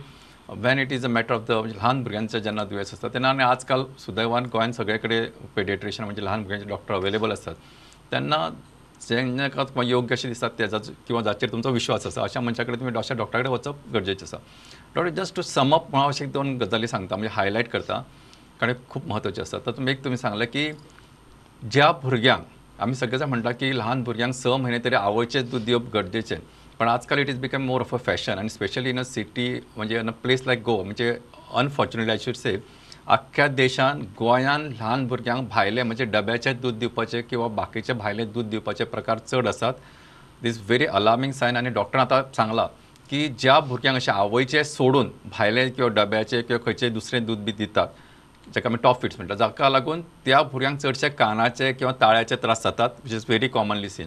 when 0.63 0.79
it 0.79 0.93
is 0.93 1.05
a 1.05 1.09
matter 1.09 1.35
of 1.35 1.43
the 1.49 1.53
म्हणजे 1.53 1.77
ल्हान 1.77 2.03
भुरग्यांचें 2.03 2.39
जेन्ना 2.39 2.65
दुयेंस 2.65 2.93
आसता 2.93 3.09
तेन्ना 3.15 3.29
आनी 3.31 3.43
आजकाल 3.43 3.85
सुदैवान 4.05 4.47
गोंयांत 4.53 4.73
सगळे 4.75 4.97
कडेन 4.99 5.25
पेडियट्रिशियन 5.57 6.05
म्हणजे 6.05 6.23
ल्हान 6.23 6.43
भुरग्यांचे 6.43 6.69
डॉक्टर 6.69 6.95
अवेलेबल 6.95 7.33
आसतात 7.33 7.55
तेन्ना 8.13 8.49
जेन्ना 9.09 9.47
तुमकां 9.49 9.87
योग्य 9.87 10.15
अशें 10.15 10.31
दिसतात 10.31 10.51
तेजा 10.59 10.79
किंवा 11.07 11.23
जाचेर 11.23 11.51
तुमचो 11.53 11.71
विश्वास 11.73 12.07
आसा 12.07 12.23
अशा 12.23 12.41
मनशा 12.41 12.65
कडेन 12.65 12.81
तुमी 12.81 12.99
अशा 12.99 13.15
डॉक्टरा 13.15 13.41
कडेन 13.41 13.53
वचप 13.53 13.77
गरजेचें 13.95 14.25
आसा 14.27 14.37
डॉक्टर 14.95 15.11
जस्ट 15.23 15.37
टू 15.37 15.43
समअप 15.43 15.95
हांव 15.97 16.09
अशें 16.09 16.31
दोन 16.33 16.57
गजाली 16.59 16.87
सांगता 16.89 17.17
म्हणजे 17.17 17.35
हायलायट 17.35 17.69
करता. 17.71 18.03
कारण 18.61 18.75
खूब 18.91 19.13
असतात. 19.13 19.61
तर 19.61 19.67
तातूंत 19.67 19.89
एक 19.89 20.05
तुमी 20.05 20.17
सांगलें 20.17 20.47
की 20.53 20.71
ज्या 21.63 21.91
भुरग्यांक 22.03 22.43
आमी 22.83 22.95
सगळे 22.95 23.19
जाण 23.19 23.29
म्हणटा 23.29 23.51
की 23.53 23.77
ल्हान 23.77 24.03
भुरग्यांक 24.05 24.35
स 24.35 24.47
म्हयने 24.47 24.79
तरी 24.85 24.95
आवयचें 24.95 25.49
दूद 25.51 25.65
दिवप 25.65 25.93
गरजेचें 25.95 26.37
पण 26.79 26.89
आजकाल 26.89 27.19
it 27.19 27.29
is 27.29 27.39
become 27.41 27.63
more 27.67 27.81
of 27.81 27.95
a 27.95 27.99
fashion 28.07 28.39
आनी 28.39 28.49
स्पेशली 28.49 28.91
इन 28.91 28.99
अ 28.99 29.03
सिटी 29.05 29.49
म्हणजे 29.77 29.99
in 30.01 30.09
a 30.09 30.13
place 30.23 30.43
like 30.47 30.63
Goa 30.65 30.85
म्हणजे 30.85 31.17
अनफॉर्च्युनेटली 31.61 32.13
आय 32.13 32.19
शूड 32.25 32.35
से 32.35 32.57
अख्ख्या 33.17 33.47
देशान 33.49 34.01
गोंयान 34.19 34.67
ल्हान 34.73 35.07
भुरग्यांक 35.09 35.49
भायले 35.51 35.83
म्हणजे 35.83 36.05
डब्याचें 36.05 36.61
दूद 36.61 36.79
दिवपाचे 36.79 37.23
किंवा 37.31 37.49
बाकीचे 37.61 37.93
भायले 37.93 38.25
दूद 38.25 38.47
दिवपाचे 38.51 38.85
प्रकार 38.85 39.19
चड 39.27 39.49
आसात 39.49 39.75
दीस 40.43 40.61
व्हेरी 40.67 40.87
अलार्मिंग 40.87 41.33
सायन 41.33 41.57
आनी 41.57 41.71
डॉक्टरान 41.71 42.07
आतां 42.07 42.23
सांगलां 42.37 42.67
की 43.11 43.27
ज्या 43.39 43.59
भुरग्यांक 43.61 43.97
अशें 43.97 44.13
आवयचे 44.13 44.65
सोडून 44.65 45.11
भायले 45.39 45.69
किंवा 45.71 45.89
डब्याचे 45.95 46.43
किंवा 46.43 46.65
खंयचें 46.67 46.93
दुसरें 46.95 47.25
दूद 47.27 47.39
बी 47.45 47.53
दितात 47.59 47.89
जाका 48.55 48.69
आमी 48.69 48.79
टॉप 48.83 49.01
फिट्स 49.03 49.17
म्हणटा 49.17 49.35
जाका 49.35 49.69
लागून 49.69 50.01
त्या 50.25 50.43
भुरग्यांक 50.43 50.79
चडशे 50.81 51.09
कानाचे 51.09 51.73
किंवा 51.73 51.93
ताळ्याचे 52.01 52.37
त्रास 52.43 52.63
जातात 52.65 52.91
which 53.05 53.13
is 53.15 53.25
very 53.29 53.49
commonly 53.49 53.89
seen 53.89 54.07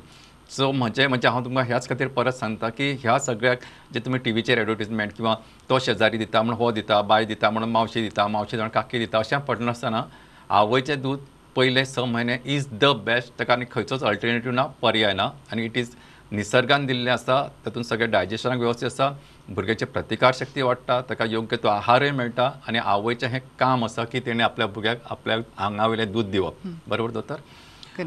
so 0.56 0.72
म्हणजे 0.72 1.08
म्हणजे 1.08 1.28
हांव 1.28 1.44
तुमकां 1.46 1.66
ह्याच 1.68 1.88
खातीर 1.90 2.08
परत 2.16 2.34
सांगता 2.34 2.70
की 2.70 2.92
ह्या 3.02 3.18
सगळ्याक 3.20 3.60
जे 3.94 4.00
तुमी 4.06 4.18
टीव्हीचेर 4.26 4.58
एडवर्टिजमेंट 4.58 5.12
किंवा 5.18 5.36
तो 5.70 5.80
शेजारी 5.86 6.18
दिता 6.18 6.42
म्हणून 6.42 6.60
हो 6.60 6.72
दिता 6.72 7.02
बाय 7.02 7.26
दिता 7.26 7.50
म्हणून 7.50 7.70
मावशी 7.72 8.02
दिता 8.02 8.28
मावशी 8.28 8.58
जावन 8.58 8.70
काकी 8.70 9.00
दिता 9.00 9.20
अशें 9.20 9.38
पडनासतना 9.48 10.04
आवयचें 10.50 11.02
दूद 11.02 11.20
पयले 11.56 11.86
स 11.86 12.00
म्हयने 12.00 12.38
इज 12.56 12.68
द 12.82 12.86
बेस्ट 13.06 13.40
ताका 13.40 13.54
आनी 13.54 13.66
खंयचोच 13.72 14.04
अल्टरनेटीव 14.04 14.52
ना 14.52 14.66
पर्याय 14.82 15.14
ना. 15.14 15.30
आनी 15.52 15.66
इट 15.66 15.78
इज 15.78 15.96
निसर्गान 16.32 16.86
दिल्लें 16.86 17.12
आसा 17.12 17.42
तातूंत 17.66 17.86
सगळें 17.86 18.12
डायजेशनाक 18.12 18.60
वेवस्थीत 18.60 18.86
आसा. 18.92 19.10
भुरग्याची 19.50 19.86
प्रतिकार 19.86 20.34
शक्ती 20.36 20.62
वाडटा 20.62 21.00
ताका 21.10 21.26
योग्य 21.26 21.58
तो 21.64 21.68
आहारय 21.68 22.12
मेळटा 22.12 22.50
आनी 22.68 22.78
आवयचें 22.78 23.28
हें 23.28 23.40
काम 23.60 23.84
आसा 23.86 24.04
की 24.06 24.20
तेणें 24.26 24.44
आपल्या 24.44 24.68
भुरग्याक 24.68 25.00
आपल्या 25.12 25.38
आंगा 25.66 25.86
वयलें 25.88 26.12
दूद 26.12 26.30
दिवप 26.32 26.68
बरोबर 26.88 27.12
दोतोर. 27.12 27.38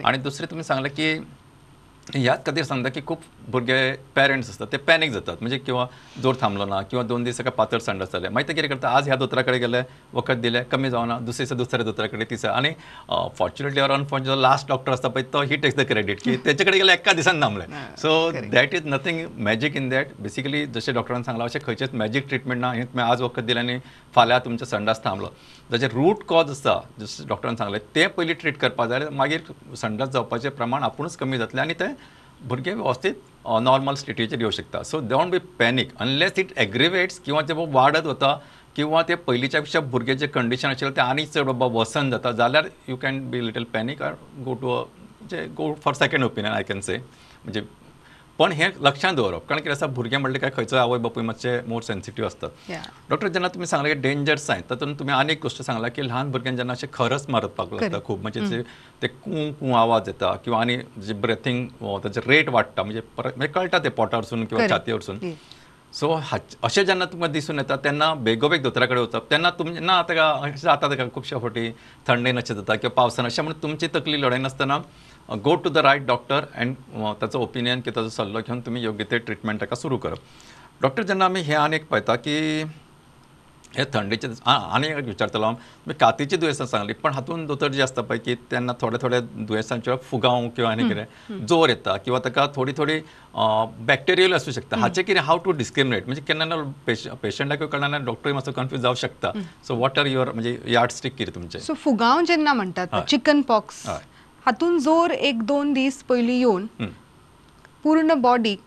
आणि 0.05 0.19
दुसरें 0.19 0.50
तुमी 0.50 0.62
सांगलें 0.64 0.93
की 0.95 1.12
ह्याच 2.14 2.47
खातीर 2.47 2.64
सांगता 2.64 2.88
की 2.88 3.00
खूब 3.07 3.19
भुरगे 3.50 3.81
पेरंट्स 4.15 4.49
आसतात 4.50 4.67
ते 4.73 4.76
पॅनीक 4.76 5.11
जातात. 5.12 5.37
म्हणजे 5.41 5.59
किंवा 5.59 5.87
जोर 6.23 6.35
थांबलो 6.41 6.65
ना 6.67 6.81
किंवा 6.91 7.03
दोन 7.05 7.25
दीस 7.25 7.38
ताका 7.38 7.50
पातळ 7.57 7.79
संडास 7.79 8.12
जाले 8.12 8.29
मागीर 8.29 8.49
ते 8.49 8.55
कितें 8.55 8.69
करता 8.71 8.88
आज 8.97 9.07
ह्या 9.07 9.17
दोतोरा 9.17 9.43
कडेन 9.43 9.61
गेले 9.61 9.83
वखद 10.15 10.41
दिलें 10.41 10.62
कमी 10.71 10.91
जावना 10.91 11.19
दुसरे 11.19 11.45
दिसा 11.45 11.55
दुसऱ्या 11.55 11.85
दोतोरा 11.85 12.07
कडेन 12.09 12.26
तिसरा 12.31 12.53
आनी 12.53 12.71
fortunately 13.38 13.81
or 13.81 13.91
unfortunate 13.91 14.41
last 14.43 14.69
doctor 14.69 14.93
आसता 14.93 15.09
पळय 15.09 15.23
तो 15.33 15.43
ही 15.43 15.57
टेक्स 15.57 15.76
द 15.76 15.87
क्रेडिट 15.88 16.23
की 16.23 16.37
तेचे 16.47 16.65
कडेन 16.65 16.79
गेले 16.81 16.93
एका 16.93 17.12
दिसान 17.12 17.43
थांबले 17.43 17.65
so 18.03 18.31
that 18.53 18.75
is 18.75 18.87
nothing 18.87 19.25
magic 19.49 19.76
in 19.76 19.88
that 19.88 20.09
basically 20.23 20.65
जशें 20.75 20.93
डॉक्टरान 20.95 21.23
सांगलां 21.23 21.49
अशें 21.49 21.61
खंयचेच 21.67 21.95
मॅजीक 22.03 22.29
ट्रिटमेंट 22.29 22.61
ना 22.61 22.73
हें 22.73 22.85
तुमी 22.87 23.03
आज 23.03 23.23
वखद 23.23 23.45
दिलें 23.47 23.61
आनी 23.61 23.79
फाल्यां 24.15 24.41
तुमचो 24.45 24.65
संडास 24.65 25.05
थांबलो. 25.05 25.29
जाचे 25.71 25.88
रूट 25.95 26.25
कॉज 26.29 26.50
आसा 26.50 26.79
जशें 27.00 27.26
डॉक्टरान 27.29 27.57
सांगलें 27.57 27.79
तें 27.95 28.07
पयलीं 28.17 28.35
ट्रीट 28.41 28.59
करपा 28.59 28.87
जाय 28.87 29.09
मागीर 29.12 29.53
संडास 29.76 30.09
जावपाचें 30.09 30.50
प्रमाण 30.50 30.83
आपुणूच 30.83 31.17
कमी 31.17 31.38
जातलें 31.38 31.62
आनी 31.62 31.75
तें 31.81 31.93
भुरगे 32.49 32.73
वेवस्थीत 32.75 33.15
नॉर्मल 33.62 33.95
स्टेटीचेर 33.95 34.38
येवं 34.41 34.50
शकता. 34.50 34.83
So 34.83 35.00
don't 35.09 35.31
be 35.31 35.38
panic 35.59 35.91
unless 36.00 36.38
it 36.38 36.53
aggravates 36.59 37.19
किंवा 37.25 37.43
ते 37.49 37.53
वाडत 37.57 38.07
वता 38.07 38.33
किंवा 38.76 39.03
ते 39.09 39.15
पयलींच्या 39.26 39.61
पेक्षा 39.61 39.81
भुरगें 39.81 40.17
जें 40.19 40.29
कंडिशन 40.29 40.69
आशिल्लें 40.69 40.97
ते 40.97 41.00
आनी 41.00 41.25
चड 41.26 41.45
बाबा 41.47 41.67
वर्सन 41.79 42.11
जाता 42.11 42.33
जाल्यार 42.41 42.69
you 42.88 42.97
can 43.03 43.21
be 43.31 43.47
little 43.47 43.65
panic 43.73 44.03
or 44.03 44.15
go 44.45 44.55
to 44.55 44.71
a 44.71 44.83
म्हणजे 44.83 45.47
go 45.57 45.73
for 45.85 45.95
second 45.95 46.25
opinion 46.25 46.55
I 46.55 46.62
can 46.62 46.81
say 46.81 46.97
म्हणजे 46.97 47.61
पण 48.38 48.52
हें 48.52 48.69
लक्षात 48.85 49.14
दवरप 49.14 49.47
कारण 49.49 49.61
कितें 49.61 49.73
आसा 49.73 49.87
भुरगें 49.97 50.16
म्हणलें 50.19 50.40
काय 50.40 50.50
खंयचो 50.57 50.76
आवय 50.76 50.99
बापूय 51.05 51.23
मातशे 51.25 51.52
मोर 51.69 51.83
सेन्सिटीव 51.83 52.25
आसतात 52.26 52.50
Yeah. 52.71 52.83
डॉक्टर 53.11 53.28
जेन्ना 53.37 53.49
तुमी 53.55 53.66
सांगलें 53.66 53.93
की 53.95 54.00
डेंजर 54.00 54.37
सायन 54.45 54.62
तातूंत 54.71 54.99
तुमी 54.99 55.12
आनी 55.12 55.33
एक 55.33 55.40
गोश्ट 55.43 55.62
सांगला 55.62 55.88
की 55.97 56.02
ल्हान 56.07 56.31
भुरग्यांक 56.33 56.57
जेन्ना 56.57 56.73
अशें 56.73 56.88
खरस 56.95 57.26
मारपाक 57.31 57.73
लागता. 57.73 57.99
खूब 58.07 58.23
म्हणजे 58.23 58.47
जे- 58.47 58.62
ते 59.02 59.09
कू 59.25 59.50
कू 59.61 59.73
आवाज 59.75 60.09
येता 60.09 60.35
किंवा 60.45 60.61
आनी 60.61 60.76
जे 61.07 61.14
ब्रेथींग 61.25 61.66
ताचे 62.05 62.21
रेट 62.28 62.49
वाडटा 62.57 62.83
म्हणजे 62.83 63.00
परत 63.16 63.37
म्हणजे 63.37 63.52
कळटा 63.52 63.78
ते 63.85 63.88
पोटा 64.00 64.16
वरसून 64.16 64.45
किंवा. 64.45 64.69
छातये 64.71 64.95
वरसून. 64.95 65.19
सो 65.95 66.12
अशें 66.64 66.83
जेन्ना 66.85 67.05
तुमकां 67.12 67.31
दिसून 67.33 67.59
येता 67.59 67.76
तेन्ना 67.85 68.12
बेगोबेग 68.28 68.62
दोतोरा 68.62 68.87
कडेन 68.87 69.02
वचप 69.02 69.31
तेन्ना 69.31 69.50
तुम 69.59 69.69
ना 69.81 70.00
ताका 70.09 70.28
अशें 70.45 70.57
जाता 70.62 70.88
ताका 70.90 71.05
खुबश्या 71.14 71.38
फावटी 71.38 71.71
थंडेन 72.09 72.38
अशें 72.38 72.55
जाता 72.55 72.75
किंवा 72.85 72.95
पावसान 72.97 73.26
अशें 73.26 73.43
म्हणून 73.43 73.62
तुमची 73.62 73.87
तकली 73.95 74.21
लडयनासतना 74.23 74.78
go 75.28 75.54
to 75.56 75.71
the 75.71 75.78
right 75.78 76.06
doctor 76.06 76.45
and 76.54 76.76
ताचो 77.21 77.38
ओपिनियन 77.42 77.80
किंवा 77.80 78.00
ताचो 78.00 78.11
सल्लो 78.16 78.40
घेवन 78.40 78.61
तुमी 78.66 78.80
योग्य 78.80 79.04
ते 79.11 79.18
ट्रिटमेंट 79.18 79.61
ताका 79.61 79.76
सुरू 79.76 79.97
करप 79.99 80.18
डॉक्टर 80.83 81.02
जेन्ना 81.02 81.25
आमी 81.25 81.40
हें 81.42 81.56
आनी 81.56 81.76
एक 81.76 81.88
पळयता 81.88 82.14
की 82.26 82.37
हे 83.76 83.85
थंडेचे 83.95 84.28
दीस- 84.28 84.42
आं 84.49 84.71
आनी 84.75 84.87
एक 84.88 85.04
विचारतलो 85.04 85.45
हांव 85.45 85.54
तुमी 85.54 85.95
कातीची 86.00 86.37
दुयेंसां 86.37 86.66
सांगली 86.66 86.92
पण 87.02 87.12
हातूंत 87.12 87.47
दोतोर 87.49 87.71
जे 87.71 87.83
आसता 87.83 88.02
पळय 88.02 88.18
की 88.18 88.35
तेन्ना 88.50 88.73
थोडे 88.80 88.99
थोडे 89.02 89.21
दुयेंसांचे 89.21 89.97
फुगाव 90.11 90.49
किंवा 90.56 90.71
आनी 90.71 90.88
कितें 90.88 91.45
जोर 91.47 91.68
येता 91.68 91.97
किंवा 92.04 92.18
ताका 92.25 92.47
थोडी 92.56 92.73
थोडी 92.76 92.99
बॅक्टेरियल 93.87 94.35
आसूं 94.35 94.52
शकता. 94.52 94.76
हाचें 94.80 95.02
कितें 95.04 95.21
हाव 95.21 95.38
टू 95.45 95.50
डिस्क्रिमिनेट 95.61 96.04
म्हणजे 96.06 96.23
केन्ना 96.28 97.14
पेशंटाक 97.23 97.62
कळना 97.62 97.99
डॉक्टर 98.06 98.33
मातसो 98.33 98.52
कन्फ्यूज 98.56 98.83
जावं 98.83 98.95
शकता. 99.02 99.33
सो 99.68 99.75
वॉट 99.76 99.99
आर 99.99 100.06
युअर 100.06 100.33
म्हणजे 100.33 100.59
यार्ड 100.73 100.90
स्टिक 100.90 101.16
कितें 101.16 101.35
तुमचें? 101.35 101.59
सो 101.61 101.75
फुगाव 101.85 102.21
जेन्ना 102.28 102.52
म्हणटात. 102.52 103.04
चिकन 103.09 103.42
पॉक्स 103.42 103.87
हय. 103.88 103.99
हातून 104.47 104.79
जोर 104.79 105.11
एक 105.11 105.43
दोन 105.43 105.73
दीस 105.73 106.03
पयलीं 106.09 106.38
येवन 106.38 106.67
पूर्ण 107.83 108.15
बॉडीक. 108.21 108.61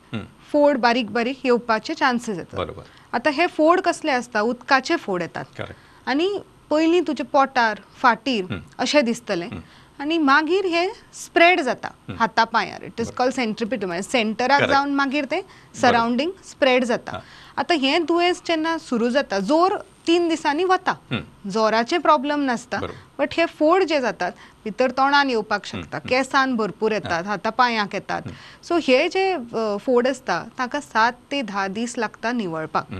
फोड 0.51 0.77
बारीक 0.81 1.11
बारीक 1.13 1.45
येवपाचे 1.45 1.93
चान्सीस 1.93 2.37
येतात. 2.37 2.79
आता 3.13 3.29
हे 3.29 3.45
फोड 3.47 3.81
कसले 3.81 4.11
असता 4.11 4.41
उदकाचे 4.41 4.95
फोड 4.95 5.21
येतात. 5.21 5.61
आणि 6.05 6.29
पयलीं 6.69 7.01
तुजे 7.07 7.23
पोटार 7.23 7.79
फाटीर. 8.01 8.45
अशें 8.77 9.03
दिसतलें. 9.05 9.49
आणि 9.99 10.17
मागीर 10.17 10.65
हे 10.65 10.85
स्प्रेड 11.13 11.61
जाता. 11.61 11.89
हाता 12.19 12.43
पांयार 12.43 12.83
इट 12.83 13.01
इज 13.01 13.11
कॉल्ड 13.11 13.33
सेंट्रिपिट 13.33 13.85
म्हणजे 13.85 14.03
सेंटराक. 14.03 14.63
जावन 14.69 14.93
मागीर 14.95 15.25
ते 15.31 15.41
सरावंडींग 15.75 16.31
स्प्रेड 16.49 16.83
जाता. 16.83 17.19
आता 17.57 17.73
हें 17.73 18.05
दुयेंस 18.05 18.41
जेन्ना 18.47 18.77
सुरू 18.77 19.09
जाता 19.09 19.39
जोर 19.39 19.77
तीन 20.09 20.27
दिसांनी 20.27 20.63
वता. 20.63 20.93
जोराचे 21.53 21.97
प्रॉब्लेम 21.97 22.43
नासता. 22.45 22.79
बट 23.17 23.33
हे 23.37 23.45
फोड 23.57 23.83
जे 23.83 23.99
जातात 24.01 24.31
भितर 24.65 24.91
तोंडान 24.97 25.29
येवपाक 25.29 25.65
शकता 25.65 25.99
केंसान 26.09 26.55
भरपूर 26.55 26.91
येतात 26.91 27.27
हाता 27.27 27.49
पांयाक 27.57 27.93
येतात. 27.95 28.21
सो 28.63 28.77
हे 28.87 29.07
जे 29.09 29.35
फोड 29.85 30.07
आसता 30.07 30.41
ताका 30.57 30.79
सात 30.81 31.13
ते 31.31 31.41
धा 31.41 31.67
दीस 31.67 31.97
लागता 31.97 32.31
निवळपाक. 32.31 32.93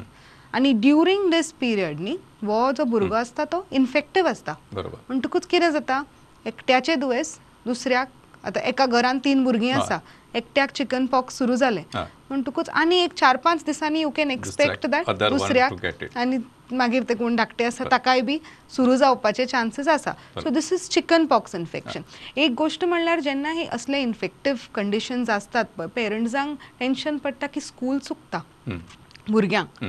आनी 0.54 0.72
ड्युरींग 0.82 1.30
दीस 1.32 1.52
पिरियड 1.60 2.00
न्ही 2.00 2.16
हो 2.46 2.72
जो 2.78 2.84
भुरगो 2.92 3.16
आसता 3.16 3.44
तो 3.52 3.66
इन्फेक्टीव 3.72 4.28
आसता 4.28 4.54
म्हणटकूच 4.74 5.48
कितें 5.48 5.70
जाता? 5.72 6.02
एकट्याचे 6.46 6.96
दुयेंस 6.96 7.38
दुसऱ्याक 7.66 8.08
आतां 8.46 8.64
एका 8.64 8.86
घरान 8.86 9.20
तीन 9.24 9.44
भुरगीं. 9.44 9.74
आसा 9.74 9.98
एकट्याक 10.36 10.72
चिकन 10.76 11.06
पॉक्स 11.12 11.38
सुरू 11.38 11.56
जालें. 11.56 11.84
म्हणटकूच 11.96 12.70
आनी 12.70 13.00
एक 13.04 13.14
चार 13.20 13.38
पांच 13.44 13.64
दिसांनी 13.66 14.02
यू 14.02 14.10
कॅन 14.16 14.32
एक्सपेक्ट 14.32 14.88
दॅट 14.88 15.10
दुसऱ्याक. 15.24 15.86
आनी 16.16 16.38
मागीर 16.72 17.04
ते 17.10 17.14
कोण 17.16 17.36
धाकटे 17.36 17.64
आसा 17.66 17.84
ताकाय 17.92 18.22
बी 18.22 18.38
सुरू 18.76 18.96
जावपाचे 18.96 19.46
चान्सीस 19.46 19.88
आसा. 19.88 20.12
So 20.42 20.50
this 20.50 20.72
is 20.74 20.88
chicken 20.90 21.26
pox 21.26 21.56
infection 21.56 22.02
एक 22.38 22.54
गोश्ट 22.58 22.86
म्हणल्यार 22.86 23.20
जेन्ना 23.20 23.52
ही 23.52 23.66
असले 23.72 24.02
इन्फेक्टीव 24.02 24.56
कंडिशन्स 24.76 25.30
आसतात 25.30 25.66
पळय 25.78 25.88
पेरंट्सांक 25.96 26.58
टेन्शन 26.80 27.18
पडटा 27.18 27.48
की 27.48 27.62
स्कूल 27.62 27.98
चुकता 27.98 28.42
भुरग्यांक. 29.30 29.86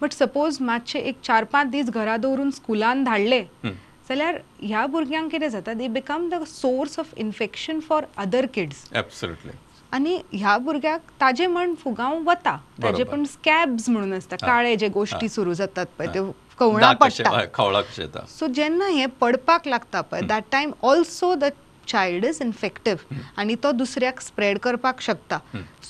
बट 0.00 0.12
सपोज 0.12 0.56
मातशे 0.60 0.98
एक 0.98 1.16
चार 1.24 1.44
पांच 1.44 1.70
दीस 1.70 1.90
घरा 1.90 2.16
दवरून 2.16 2.50
स्कुलान 2.50 3.04
धाडले. 3.04 3.42
जाल्यार 3.64 4.38
ह्या 4.60 4.84
भुरग्यांक 4.86 5.30
कितें 5.30 5.48
जाता? 5.48 5.72
They 5.72 5.88
become 5.88 6.28
the 6.28 6.42
source 6.44 6.98
of 6.98 7.12
infection 7.16 7.80
for 7.88 8.04
other 8.18 8.46
kids 8.54 8.84
absolutely 8.96 9.52
आनी 9.92 10.16
ह्या 10.32 10.56
भुरग्याक 10.64 11.00
ताजे 11.20 11.46
म्हण 11.46 11.74
फुगाव 11.82 12.18
वता. 12.26 12.56
ताजे. 12.82 13.04
पण 13.04 13.24
स्कॅब्स 13.24 13.88
म्हणून 13.88 14.12
आसता 14.12 14.36
काळे 14.46 14.74
जे 14.76 14.88
गोश्टी 14.94 15.28
सुरू 15.28 15.54
जातात 15.54 15.86
पळय 15.98 16.06
ते 16.14 16.20
कवळा 16.58 16.92
पडटा 17.00 18.24
सो 18.38 18.46
जेन्ना 18.54 18.88
हे 18.88 19.06
पडपाक 19.20 19.68
लागता 19.68 20.00
पळय 20.00 20.20
that 20.26 20.44
time 20.52 20.72
also 20.82 21.34
the 21.34 21.44
child 21.88 22.24
is 22.24 22.38
infective 22.42 23.14
आनी 23.38 23.54
तो 23.62 23.70
दुसऱ्याक 23.72 24.20
स्प्रेड 24.20 24.58
करपाक 24.62 25.00
शकता. 25.02 25.38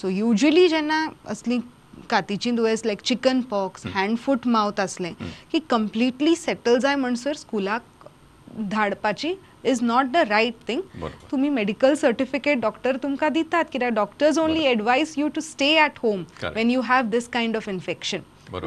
सो 0.00 0.08
युजली 0.08 0.68
जेन्ना 0.68 1.06
असली 1.32 1.58
कातीची 2.10 2.50
दुयेंस 2.50 2.84
like 2.84 3.00
chicken 3.04 3.40
pox 3.50 3.86
hand 3.94 4.16
foot 4.18 4.46
mouth 4.46 4.80
असलें 4.80 5.12
की 5.52 5.58
कम्प्लिटली 5.70 6.34
सेटल 6.36 6.78
जाय 6.78 6.94
म्हणसर 6.96 7.36
स्कुलाक 7.36 8.06
धाडपाची 8.70 9.34
is 9.64 9.82
not 9.82 10.06
the 10.12 10.26
right 10.28 10.68
thing. 10.68 10.82
तुम्ही 11.30 11.50
मेडिकल 11.50 11.94
सर्टिफिकेट 11.94 12.60
डॉक्टर 12.60 12.96
तुमकां 13.02 13.32
दितात 13.32 13.64
कित्याक 13.72 13.92
doctors 13.92 14.38
only 14.38 14.64
advise 14.66 15.14
you 15.18 15.28
to 15.28 15.40
stay 15.40 15.76
at 15.78 15.98
home. 16.02 16.24
When 16.44 16.70
you 16.70 16.80
have 16.80 17.08
this 17.10 17.28
kind 17.28 17.56
of 17.56 17.68
infection. 17.68 18.20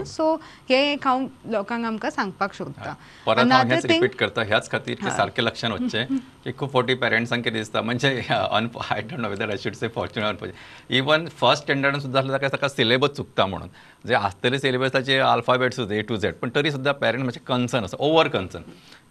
So 0.07 0.33
हे 0.69 0.77
एक 0.91 1.05
हांव 1.07 1.25
लोकांक 1.51 1.85
आमकां 1.85 2.11
सांगपाक 2.11 2.53
सोदता 2.53 2.93
परत 3.25 3.85
रिपीट 3.85 4.15
करता 4.15 4.41
ह्याच 4.47 4.69
खातीर 4.71 4.95
की 5.01 5.11
सारकें 5.11 5.41
लक्षान 5.43 5.71
वचचें 5.71 6.17
की 6.43 6.51
खूब 6.57 6.69
फावटी 6.73 6.93
पेरंट्सांक 6.95 7.43
कितें 7.43 7.59
दिसता. 7.59 7.81
म्हणजे 7.81 8.09
I 8.29 9.01
don't 9.01 9.19
know 9.19 9.29
whether 9.29 9.49
I 9.49 9.57
should 9.63 9.73
say 9.75 9.87
fortunately 9.95 10.51
even 10.89 11.27
first 11.41 11.63
स्टँडर्डान 11.63 11.99
सुद्दां 12.01 12.23
ताका 12.29 12.47
ताका 12.47 12.67
सिलेबस 12.67 13.09
चुकता 13.17 13.45
म्हणून. 13.45 13.69
जे 14.07 14.13
आसतले 14.15 14.59
सिलेबसाचे 14.59 15.17
अल्फाबेट्स 15.19 15.79
ए 15.79 16.01
टू 16.01 16.17
झेड 16.17 16.33
पण 16.41 16.49
तरी 16.55 16.71
सुद्दां 16.71 16.93
पेरंट 17.01 17.23
मातशें 17.23 17.43
कन्सर्न 17.47 17.83
आसा 17.83 17.97
ओवर 17.99 18.27
कन्सर्न 18.27 18.63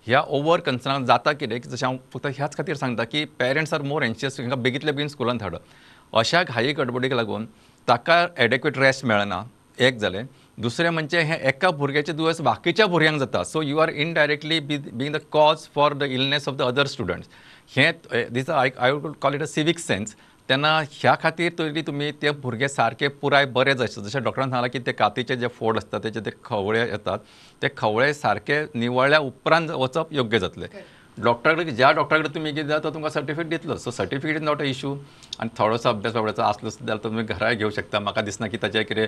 ह्या 0.07 0.21
ओवर 0.37 0.61
कन्सर्नाक 0.61 1.03
जाता 1.07 1.33
कितें 1.33 1.61
की 1.61 1.69
जशें 1.69 1.87
हांव 1.87 1.97
फक्त 2.13 2.27
ह्याच 2.37 2.57
खातीर 2.57 2.77
सांगता 2.77 3.05
की 3.05 3.25
पेरंट्स 3.39 3.75
आर 3.75 3.83
मोर 3.83 4.03
एन्शियस 4.05 4.39
तांकां 4.39 4.63
बेगीतले 4.63 4.93
बेगीन 4.93 5.09
स्कुलान 5.09 5.39
धाडप 5.39 6.17
अशा 6.21 6.43
घाई 6.43 6.73
गडबडीक 6.79 7.13
लागून 7.13 7.47
ताका 7.89 8.27
एडेक्वेट 8.45 8.79
रेस्ट 8.79 9.05
मेळना 9.05 9.43
एक 9.79 9.99
जालें 9.99 10.25
दुसरें 10.59 10.89
म्हणजे 10.91 11.21
हे 11.23 11.37
एका 11.49 11.71
भुरग्याचे 11.71 12.13
दुयेंस 12.13 12.41
बाकीच्या 12.41 12.87
भुरग्यांक 12.87 13.19
जाता 13.19 13.43
so 13.45 13.63
you 13.63 13.79
are 13.79 13.89
indirectly 13.89 14.59
be 14.61 14.77
being 14.79 15.13
the 15.13 15.19
cause 15.33 15.67
for 15.75 15.95
the 15.95 16.03
illness 16.03 16.49
of 16.49 16.55
the 16.55 16.63
other 16.63 16.87
students 16.87 17.29
हें 17.77 17.93
this 18.33 18.51
I 18.51 18.71
I 18.79 18.93
would 18.93 19.15
call 19.21 19.35
it 19.35 19.43
a 19.43 19.47
civic 19.47 19.79
sense 19.79 20.17
तेन्ना 20.53 20.71
ह्या 20.93 21.15
खातीर 21.17 21.53
तरी 21.59 21.83
तुमी 21.83 22.11
ते 22.21 22.31
भुरगे 22.37 22.69
सारके 22.69 23.09
पुराय 23.21 23.45
बरे 23.57 23.75
जाय 23.75 23.87
जशें 23.89 24.23
डॉक्टरान 24.23 24.51
सांगलां 24.51 24.69
की 24.71 24.79
ते 24.85 24.93
कातीचे 24.93 25.37
जे 25.37 25.49
फोड 25.49 25.77
आसता 25.77 25.99
तेचे 26.05 26.21
ते 26.21 26.31
खवळे 26.45 26.81
येतात. 26.81 27.19
ते 27.63 27.69
खवळे 27.77 28.13
सारके 28.15 28.61
निवळल्या 28.77 29.19
उपरांत 29.33 29.71
वचप 29.71 30.13
योग्य 30.13 30.39
जातलें. 30.39 30.69
डॉक्टर 31.17 31.55
कडेन 31.55 31.75
ज्या 31.77 31.91
डॉक्टरा 31.93 32.19
कडेन 32.19 32.35
तुमी 32.35 32.53
कितें 32.53 32.79
तो 32.85 32.91
तुमकां 32.91 33.11
सर्टिफिकेट 33.11 33.49
दितलो. 33.49 33.77
So 33.77 33.91
certificate 33.91 34.37
is 34.37 34.43
not 34.43 34.61
a 34.61 34.65
issue 34.65 34.95
आनी 35.41 35.57
थोडोसो 35.59 35.89
अभ्यास 35.89 36.15
बाबड्याचो 36.15 36.43
आसलो 36.43 36.71
जाल्यार 36.71 36.99
तुमी 37.05 37.23
घरा 37.23 37.53
घेवं 37.53 37.71
शकता. 37.81 38.01
म्हाका 38.01 38.23
दिसना 38.29 38.47
की 38.49 38.57
ताचे 38.61 38.85
कितें 38.85 39.07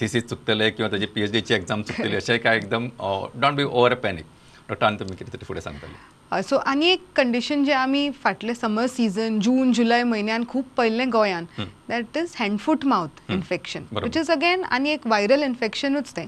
थिसीस 0.00 0.28
चुकतले 0.28 0.70
किंवा 0.70 0.92
ताची 0.92 1.06
पी 1.12 1.22
एच 1.22 1.32
डीची 1.32 1.54
एक्झाम 1.54 1.82
चुकतली 1.82 2.16
अशें 2.16 2.38
काय 2.40 2.56
एकदम 2.56 2.88
डोंट 2.98 3.54
बी 3.56 3.64
ओवर 3.64 3.94
पॅनीक 4.00 4.26
डॉक्टरान 4.68 4.96
तुमी 4.96 5.16
कितें 5.16 5.32
तरी 5.32 5.44
फुडें 5.44 5.60
सांगतले. 5.60 6.15
सो 6.34 6.56
आनी 6.56 6.86
एक 6.90 7.02
कंडिशन 7.16 7.64
जे 7.64 7.72
आमी 7.72 8.08
फाटले 8.22 8.54
समर 8.54 8.86
सिजन 8.86 9.38
जून 9.40 9.72
जुलय 9.72 10.02
म्हयन्यान 10.04 10.44
खूब 10.48 10.64
पयलें 10.76 11.10
गोंयान 11.10 11.44
that 11.60 12.16
is 12.16 12.34
hand 12.40 12.58
foot 12.60 12.84
mouth 12.84 13.30
infection. 13.32 13.84
Which 14.02 14.16
is 14.16 14.30
again 14.30 14.64
आनी 14.64 14.90
एक 14.90 15.06
व्हायरल 15.06 15.42
इन्फेक्शनूच 15.42 16.12
तें. 16.16 16.26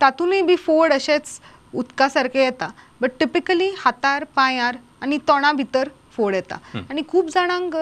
तातूनय 0.00 0.42
बी 0.42 0.56
फोड 0.56 0.92
अशेंच 0.92 1.40
उदका 1.74 2.08
सारके 2.08 2.42
येता 2.44 2.70
बट 3.02 3.18
टिपिकली 3.18 3.70
हातार 3.78 4.24
पांयार 4.36 4.78
आनी 5.02 5.18
तोंडा 5.28 5.52
भितर 5.52 5.88
फोड 6.16 6.34
येता. 6.34 6.58
आनी 6.90 7.02
खूब 7.08 7.28
जाणांक 7.34 7.76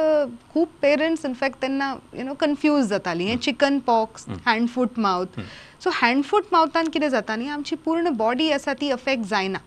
खूब 0.52 0.68
पेरंट्स 0.82 1.24
इनफॅक्ट 1.26 1.60
तेन्ना 1.62 1.94
यु 2.14 2.24
नो 2.24 2.34
कन्फ्यूज 2.40 2.86
जातालीं 2.88 3.26
हें 3.28 3.38
chicken 3.42 3.78
pox 3.86 4.26
hand 4.46 4.68
foot 4.74 4.98
mouth 4.98 5.40
so 5.84 5.90
hand 5.94 6.22
foot 6.24 6.44
माउथान 6.52 6.88
कितें 6.88 7.08
जाता? 7.10 7.36
न्ही 7.36 7.48
आमची 7.48 7.76
पूर्ण 7.84 8.10
बॉडी 8.16 8.50
आसा 8.52 8.72
ती 8.80 8.90
अफेक्ट 8.90 9.24
जायना. 9.28 9.58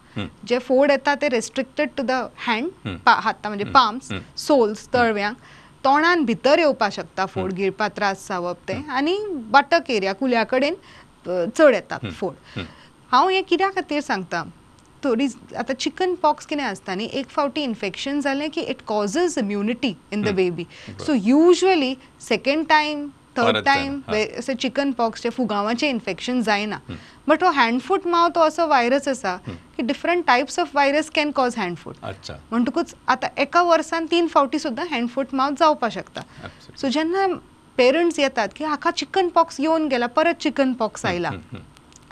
जे 0.48 0.60
फोड 0.60 0.92
येता 0.92 1.16
ते 1.22 1.30
रेस्ट्रिक्टेड 1.30 1.90
टू 1.98 2.04
द 2.04 2.12
हँड 2.48 2.98
हाता 3.08 3.50
म्हणजे 3.50 3.66
पाम्स 3.74 4.12
सोल्स 4.48 4.88
तळव्यांक 4.94 5.36
तोंडान 5.84 6.24
भितर 6.26 6.60
येवपाक 6.60 6.92
शकता 6.92 7.26
फोड 7.26 7.52
गिळपा 7.54 7.88
त्रास 7.96 8.28
जावप 8.28 8.68
ते. 8.68 8.82
आनी 8.90 9.18
बटक 9.52 9.92
एरिया 9.92 10.14
कुल्या 10.14 10.44
कडेन 10.44 10.76
चड 11.26 11.74
येतात 11.74 12.12
फोड. 12.20 12.34
हांव 13.12 13.30
हें 13.30 13.44
कित्या 13.50 13.70
खातीर 13.76 14.00
सांगता? 14.02 14.44
थोडी 15.04 15.27
आतां 15.58 15.75
चिकन 15.75 16.16
पॉक्स 16.22 16.46
कितें 16.46 16.63
आसता 16.63 16.96
न्ही 16.96 17.10
एक 17.20 17.27
फावटी 17.30 17.63
इन्फेक्शन 17.63 18.22
जालें 18.22 18.50
की 18.51 18.62
it 18.62 18.82
causes 18.88 19.38
immunity 19.39 19.96
in 20.13 20.24
the 20.24 20.36
baby 20.36 20.68
so 21.06 21.13
usually 21.13 21.96
second 22.27 22.68
time 22.70 23.08
third 23.38 23.58
time. 23.66 24.00
असे 24.38 24.54
चिकन 24.56 24.92
पॉक्सचे 24.98 25.30
फुगावाचें 25.30 25.89
इन्फेक्शन 25.89 26.42
जायना 26.44 26.80
बट 27.27 27.44
हो 27.44 27.50
हँड 27.56 27.82
फूट 27.82 28.08
मावथ 28.08 28.38
हो 28.38 28.44
असो 28.44 28.66
व्हायरस 28.68 29.08
आसा 29.08 29.36
की 29.48 29.84
different 29.84 30.25
types 30.27 30.60
of 30.60 30.70
virus 30.74 31.10
can 31.16 31.32
cause 31.39 31.58
hand 31.58 31.77
foot 31.77 31.96
म्हणटकूच 32.04 32.94
आतां 33.08 33.30
एका 33.42 33.62
वर्सान 33.62 34.06
तीन 34.12 34.27
फावटी 34.27 34.60
सुद्दां 34.60 34.88
हँड 34.92 35.10
फूट 35.10 35.34
मावथ 35.34 35.60
जावपाक 35.60 35.92
शकता. 35.92 36.22
सो 36.77 36.89
जेन्ना 36.89 37.27
पेरंट्स 37.77 38.20
येतात 38.20 38.50
की 38.56 38.63
हाका 38.63 38.92
चिकन 38.92 39.27
पॉक्स 39.36 39.60
येवन 39.60 39.88
गेला 39.88 40.08
परत 40.16 40.42
चिकन 40.42 40.74
पॉक्स 40.74 41.06
आयला. 41.06 41.32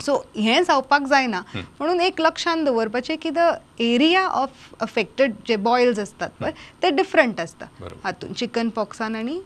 सो 0.02 0.16
हें 0.36 0.62
जावपाक 0.62 1.02
जायना. 1.02 1.40
म्हणून 1.54 2.00
एक 2.00 2.20
लक्षांत 2.20 2.64
दवरपाचें 2.64 3.16
की 3.22 3.30
द 3.30 3.38
एरिया 3.78 4.26
ऑफ 4.26 4.74
अफेक्टेड 4.80 5.34
जे 5.48 5.56
बॉयल्स 5.56 5.98
असतात 5.98 6.30
पळय 6.40 6.50
ते 6.82 6.90
डिफरंट 6.90 7.40
आसता. 7.40 7.66
हातून 8.04 8.32
चिकन 8.32 8.68
पॉक्सान 8.68 9.16
आनी 9.16 9.38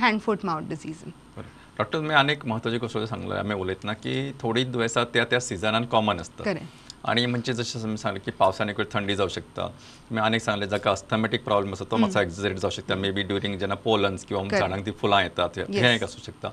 हँड 0.00 0.20
फूट 0.20 0.44
मावथ 0.44 0.68
डिसीजन. 0.68 1.10
बरं. 1.36 1.48
डॉक्टर 1.78 1.98
तुम्ही 1.98 2.16
अनेक 2.16 2.44
महत्वाची 2.46 2.78
गोष्ट 2.78 2.98
सांगलं 2.98 3.34
आम्ही 3.34 3.56
उलयतना 3.56 3.92
की 3.92 4.32
थोडी 4.40 4.64
दुयेंसां 4.64 5.04
त्या 5.14 5.24
त्या 5.24 5.40
सिजनान 5.40 5.84
कॉमन 5.84 6.20
असतात 6.20 6.44
खरें. 6.44 6.64
आणि 7.04 7.24
म्हणजे 7.26 7.52
जशें 7.52 7.80
तुम्ही 7.80 7.96
सांगले 7.98 8.20
की 8.24 8.30
पावसान 8.30 8.68
एक 8.70 8.80
थंडी 8.92 9.14
जावं 9.16 9.28
शकता. 9.28 9.66
तुम्ही 10.08 10.24
अनेक 10.24 10.42
सांगले 10.42 10.66
जाका 10.66 10.90
अस्थमॅटिक 10.90 11.44
प्रॉब्लेम 11.44 11.72
आसा 11.72 11.84
तो 11.90 11.96
मातसो 11.96 12.20
एक्झरेट 12.20 12.56
जावं 12.56 12.70
शकता. 12.70 12.94
मे 12.94 13.10
बी 13.10 13.22
ड्युरिंग 13.22 13.58
जेन्ना 13.58 13.74
पोलन्स 13.84 14.24
किंवा. 14.24 14.58
झाडांक 14.58 14.86
ती 14.86 14.90
फुलां 15.00 15.22
येतात 15.22 15.58
हे-. 15.58 15.64
हें 15.78 15.94
एक 15.94 16.02
आसूं 16.02 16.22
शकता. 16.26 16.48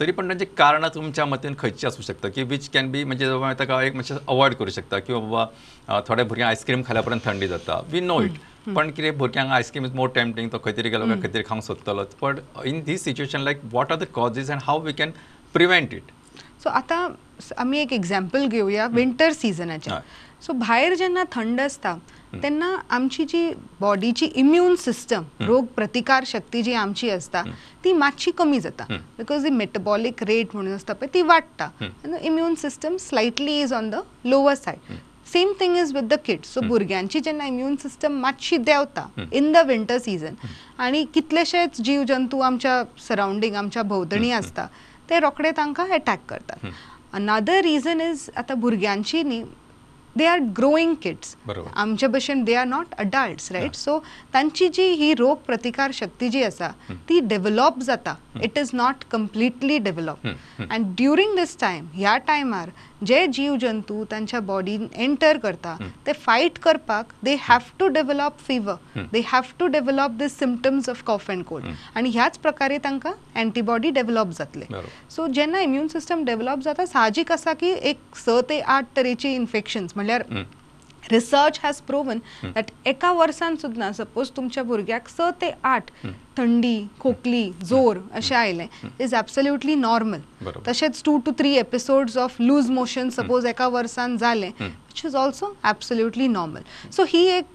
तरी 0.00 0.12
पण 0.12 0.28
तांची 0.28 0.44
कारणां 0.56 0.88
तुमच्या 0.94 1.24
मतेन 1.24 1.54
खंयची 1.58 1.86
आसूं 1.86 2.02
शकता? 2.02 2.28
की 2.28 2.42
वीच 2.42 2.68
कॅन 2.74 2.90
बी 2.90 3.02
म्हणजे 3.04 3.28
बाबा 3.30 3.52
ताका 3.58 3.82
एक 3.82 3.94
मातशें 3.94 4.14
अवॉयड 4.16 4.54
करूं 4.54 4.70
शकता? 4.72 4.98
किंवा 4.98 5.20
बाबा 5.20 6.00
थोड्या 6.08 6.24
भुरग्यांक 6.24 6.48
आयस्क्रीम 6.48 6.82
खाल्या 6.86 7.02
पर्यंत 7.02 7.26
थंडी 7.26 7.48
जाता. 7.48 7.80
वी 7.90 8.00
नो 8.00 8.20
इट 8.22 8.38
पण 8.76 8.90
कितें 8.90 9.18
भुरग्यांक 9.18 9.50
आयस्क्रीम 9.52 9.86
इज 9.86 9.94
मोर 9.94 10.08
टेम्पटिंग 10.14 10.48
तो 10.52 10.58
खंय 10.64 10.72
तरी 10.72 10.90
गेलो 10.90 11.04
खंय 11.06 11.32
तरी 11.34 11.42
खावंक 11.48 11.64
सोदतलोच 11.64 12.14
but 12.22 12.38
in 12.66 12.82
this 12.84 13.04
situation 13.04 13.40
like 13.40 13.60
what 13.72 13.92
are 13.92 13.98
the 13.98 14.06
causes 14.14 14.50
and 14.50 14.60
how 14.64 14.80
we 14.82 14.92
can 14.92 15.12
prevent 15.54 15.94
it 15.94 16.10
so 16.64 16.70
आतां 16.70 17.06
आमी 17.58 17.78
एक 17.78 17.92
एक्झाम्पल 17.92 18.46
घेवया 18.46 18.86
विंटर 18.92 19.32
सिजनाचें. 19.32 19.92
सो 20.42 20.52
भायर 20.58 20.94
जेन्ना 20.94 21.24
थंड 21.36 21.60
आसता 21.60 21.94
तेन्ना 22.32 22.74
आमची 22.90 23.24
जी 23.28 23.50
बॉडीची 23.80 24.26
इम्यून 24.34 24.74
सिस्टम 24.80 25.22
रोग 25.46 25.64
प्रतिकार 25.76 26.24
शक्ती 26.26 26.62
जी 26.62 26.72
आमची 26.74 27.10
आसता 27.10 27.42
ती 27.84 27.92
मातशी 27.92 28.30
कमी 28.38 28.60
जाता. 28.60 28.84
बिकॉज 29.18 29.42
दी 29.42 29.50
मेटाबॉलीक 29.50 30.22
रेट 30.22 30.54
म्हणून 30.54 30.74
आसता 30.74 30.92
पळय 30.92 31.08
ती 31.14 31.22
वाडटा 31.22 31.68
immune 32.22 32.54
system 32.62 32.96
slightly 33.00 33.60
is 33.60 33.72
on 33.72 33.90
the 33.90 34.00
lower 34.24 34.54
side 34.54 34.92
same 35.32 35.52
thing 35.60 35.76
is 35.78 35.92
with 35.94 36.08
the 36.08 36.14
kids 36.24 36.54
so 36.54 36.60
भुरग्यांची 36.68 37.20
जेन्ना 37.20 37.46
इम्यून 37.46 37.76
सिस्टम 37.82 38.20
मातशी 38.20 38.56
देंवता 38.56 39.06
इन 39.32 39.52
द 39.52 39.66
विंटर 39.66 39.98
सिजन 39.98 40.34
आनी 40.82 41.04
कितलेशेच 41.14 41.80
जीव 41.80 42.02
जंतू 42.08 42.40
आमच्या 42.40 42.82
सरावंडींग 43.08 43.54
आमच्या 43.56 43.82
भोंवतणी 43.82 44.30
आसता 44.32 44.66
ते 45.10 45.20
रोखडे 45.20 45.50
तांकां 45.56 45.88
अटॅक 45.92 46.20
करतात 46.28 46.66
अनादर 47.14 47.60
रिजन 47.64 48.00
इज 48.00 48.28
आतां 48.36 48.58
भुरग्यांची 48.60 49.22
न्ही 49.22 49.42
दे 50.16 50.26
आर 50.26 50.38
ग्रोईंग 50.56 50.94
किड्स. 51.02 51.36
आमचे 51.74 52.06
भशेन 52.06 52.42
they 52.44 52.54
are 52.54 52.66
not 52.66 52.94
adults 52.98 53.50
right 53.52 53.74
so 53.74 53.98
तांची 54.34 54.68
जी 54.68 54.86
ही 54.94 55.12
रोग 55.18 55.36
प्रतिकार 55.46 55.90
शक्ती 55.94 56.28
जी 56.28 56.42
आसा 56.44 56.70
ती 57.08 57.20
डेव्हलॉप 57.20 57.78
जाता. 57.82 58.14
It 58.42 58.58
is 58.58 58.70
not 58.74 59.04
completely 59.10 59.78
develop 59.78 60.26
and 60.70 60.94
during 60.96 61.36
this 61.36 61.58
time 61.60 61.86
ह्या 61.94 62.16
टायमार 62.26 62.70
जे 63.06 63.26
जीव 63.26 63.56
जंतू 63.60 64.04
तांच्या 64.10 64.40
बॉडीन 64.40 64.86
एंटर 64.94 65.38
करता 65.42 65.76
ते 66.06 66.12
फायट 66.12 66.58
करपाक 66.62 67.12
they 67.24 67.36
have 67.40 67.70
to 67.80 67.88
develop 67.88 68.38
fever 68.46 69.00
they 69.12 69.22
have 69.26 69.52
to 69.58 69.66
develop 69.66 70.10
this 70.18 70.38
symptoms 70.38 70.88
of 70.88 71.02
cough 71.06 71.30
and 71.30 71.44
cold 71.44 71.66
आणि 71.94 72.10
ह्याच 72.10 72.38
प्रकारे 72.38 72.78
तांकां 72.84 73.12
अँटीबॉडी 73.40 73.90
डेव्हलॉप 73.90 74.28
जातले. 74.38 74.64
सो 75.10 75.26
जेन्ना 75.34 75.60
इम्यून 75.60 75.88
सिस्टम 75.88 76.24
डेव्हलप 76.24 76.62
जाता 76.64 76.86
साहजीक 76.86 77.32
आसा 77.32 77.52
की 77.52 77.74
एक 77.82 78.16
स 78.16 78.40
ते 78.48 78.60
आठ 78.60 78.96
तरेची 78.96 79.34
इन्फेक्शन्स 79.34 79.92
म्हणल्यार 79.96 80.22
रिसर्च 81.12 81.60
हॅज 81.62 81.80
प्रोवन 81.86 82.18
दॅट 82.44 82.70
एका 82.86 83.12
वर्सान 83.12 83.56
सुद्दां 83.62 83.92
सपोज 83.92 84.30
तुमच्या 84.36 84.62
भुरग्याक 84.62 85.08
स 85.08 85.30
ते 85.40 85.50
आठ 85.64 85.90
थंडी 86.36 86.76
खोकली 87.00 87.50
जोर 87.64 87.98
अशें 88.14 88.36
आयलें 88.36 88.66
इज 89.00 89.14
एब्सोल्युटली 89.14 89.74
नॉर्मल. 89.74 90.20
तशेंच 90.68 91.02
two 91.04 91.16
two 91.26 91.32
three 91.38 91.54
episodes 91.56 92.16
of 92.18 92.40
loose 92.40 92.70
motion 92.70 93.10
suppose 93.10 93.46
एका 93.46 93.68
वर्सान 93.68 94.16
जालें 94.18 94.50
which 94.60 95.04
is 95.06 95.16
also 95.16 95.54
absolutely 95.66 96.28
normal 96.28 96.90
so 96.96 97.04
ही 97.08 97.26
एक 97.28 97.46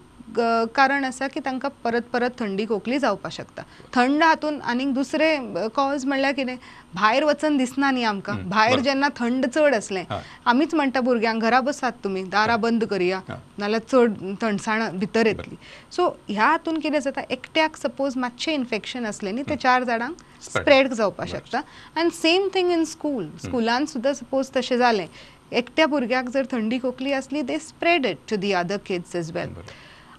कारण 0.76 1.04
आसा 1.06 1.28
की 1.28 1.40
तांकां 1.40 1.70
परत 1.84 2.08
परत 2.14 2.40
थंडी 2.40 2.66
खोकली 2.68 2.98
जावपाक 3.00 3.32
शकता. 3.32 3.62
थंड 3.96 4.24
हातून 4.24 4.60
आनीक 4.62 4.94
दुसरें 4.94 5.68
कॉज 5.76 6.06
म्हणल्यार 6.06 6.34
कितें 6.34 6.56
भायर 6.94 7.24
वचन 7.24 7.58
दिसना 7.58 7.92
न्ही 7.92 8.04
आमकां. 8.04 8.36
भायर. 8.50 8.80
जेन्ना 8.80 9.10
थंड 9.20 9.46
चड 9.46 9.76
असलें. 9.76 10.04
आमीच 10.46 10.74
म्हणटा 10.76 11.02
भुरग्यांक 11.02 11.42
घरा 11.42 11.62
बसात 11.62 12.04
तुमी 12.04 12.24
दारां 12.32 12.60
बंद 12.62 12.84
करया. 12.90 13.20
नाल्यार 13.60 13.82
चड 13.92 14.36
थंडसाण 14.42 14.98
भितर 15.00 15.28
येतली. 15.28 15.56
सो 15.96 16.10
ह्या 16.30 16.48
हातून 16.48 16.80
कितें 16.80 17.00
जाता 17.00 17.22
एकट्याक 17.30 17.78
सपोज 17.78 18.18
मातशें 18.18 18.54
इन्फेक्शन 18.54 19.06
असलें 19.06 19.32
न्ही 19.32 19.44
ते 19.50 19.56
चार 19.56 19.84
जाणांक. 19.84 20.16
स्प्रेड 20.44 20.94
जावपाक 20.94 21.28
शकता. 21.28 21.62
आनी 21.98 22.10
सेम 22.14 22.48
थिंग 22.54 22.72
इन 22.72 22.84
स्कूल 22.86 23.28
स्कुलान 23.44 23.86
सुद्दां 23.86 24.14
सपोज 24.14 24.50
तशें 24.56 24.78
जालें 24.78 25.08
एकट्या 25.52 25.86
भुरग्याक 25.88 26.30
जर 26.30 26.46
थंडी 26.52 26.78
खोकली 26.80 27.12
असली 27.14 27.42
they 27.42 27.58
spread 27.60 28.06
it 28.06 28.18
to 28.30 28.36
the 28.36 28.52
other 28.52 28.78
kids 28.86 29.16
as 29.16 29.32
well 29.36 29.54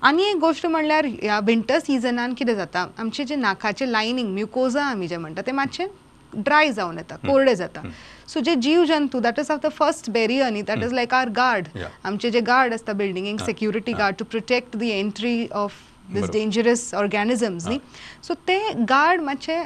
आनी 0.07 0.25
एक 0.25 0.37
गोश्ट 0.41 0.67
म्हणल्यार 0.67 1.07
ह्या 1.23 1.39
विंटर 1.45 1.79
सिजनान 1.79 2.35
कितें 2.39 2.55
जाता? 2.57 2.87
आमचे 2.99 3.25
जे 3.25 3.37
नाकाचे 3.37 3.91
लायनींग 3.93 4.29
म्युकोजा 4.35 4.83
आमी 4.85 5.09
जे 5.09 5.17
म्हणटा 5.17 5.43
ते 5.47 5.53
मातशे 5.53 5.87
ड्राय 6.33 6.71
जावन 6.73 6.99
येता 6.99 7.17
कोरडे 7.27 7.55
जाता. 7.57 7.81
सो 8.29 8.41
जे 8.45 8.55
जीव 8.63 8.85
जंतू 8.85 9.21
that 9.21 9.39
is 9.41 9.51
of 9.51 9.59
the 9.63 9.69
first 9.79 10.11
barrier 10.11 10.51
न्ही 10.51 10.63
that 10.69 10.85
is 10.85 10.93
like 10.93 11.15
our 11.15 11.29
guard. 11.37 11.69
आमचे 12.05 12.31
जे 12.31 12.41
गार्ड 12.47 12.75
आसता 12.75 12.93
बिल्डिंगेक 12.93 13.41
security 13.45 13.93
guard 13.93 14.17
to 14.19 14.25
protect 14.31 14.77
the 14.77 14.91
entry 14.91 15.47
of 15.53 15.73
this. 16.13 16.31
Dangerous 16.33 16.95
organisms 16.95 17.67
न्ही 17.67 17.79
सो 18.27 18.35
ते 18.49 18.59
गार्ड 18.89 19.21
मातशे 19.23 19.63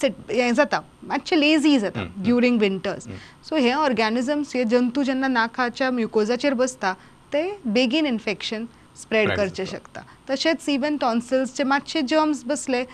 सेट 0.00 0.30
हें 0.30 0.52
जाता 0.54 0.80
मातशे 1.08 1.40
लेझी 1.40 1.78
जाता 1.78 2.04
ड्युरींग 2.24 2.58
विंटर्स 2.60 3.08
सो 3.48 3.56
हे 3.56 3.72
ऑर्गॅनिजम्स 3.72 4.54
हे 4.56 4.64
जंतू 4.64 5.02
जेन्ना 5.02 5.28
नाकाच्या 5.28 5.90
म्युकोजाचेर 5.90 6.54
बसता 6.54 6.94
ते 7.32 7.50
बेगीन 7.64 8.06
इन्फेक्शन 8.06 8.64
स्प्रेड 8.96 9.30
करचे. 9.36 9.66
शकता. 9.66 10.00
तशेंच 10.30 10.68
इवन 10.68 10.96
टॉन्सिल्सचे 11.00 11.64
मातशे 11.64 12.02
जर्म्स 12.08 12.44
बसले 12.46 12.84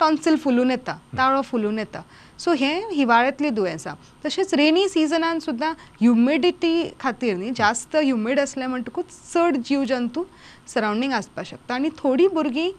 टॉन्सिल 0.00 0.36
फुलून 0.36 0.70
येता 0.70 0.96
ताळो 1.18 1.40
फुलून 1.42 1.78
येता. 1.78 2.00
सो 2.38 2.52
हे 2.58 2.72
हिवाळ्यांतली 2.92 3.50
दुयेंसां 3.50 3.94
तशेंच 4.24 4.54
रेनी 4.54 4.88
सिजनान 4.88 5.38
सुद्दां 5.38 5.72
ह्युमिडिटी 6.00 6.90
खातीर 7.00 7.36
न्ही 7.36 7.50
जास्त 7.56 7.96
ह्युमिड 7.96 8.40
असलें 8.40 8.66
म्हणटकूच 8.66 9.06
चड 9.32 9.56
जीव 9.64 9.84
जंतू 9.88 10.24
सरावंडींग 10.74 11.12
आसपाक 11.12 11.46
शकता. 11.46 11.74
आनी 11.74 11.88
थोडीं 11.98 12.28
भुरगीं 12.34 12.70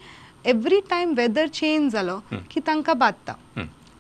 एवरी 0.50 0.80
टायम 0.90 1.14
वेदर 1.18 1.48
चेंज 1.48 1.92
जालो 1.94 2.20
की 2.52 2.60
तांकां 2.68 2.98
बादता. 2.98 3.34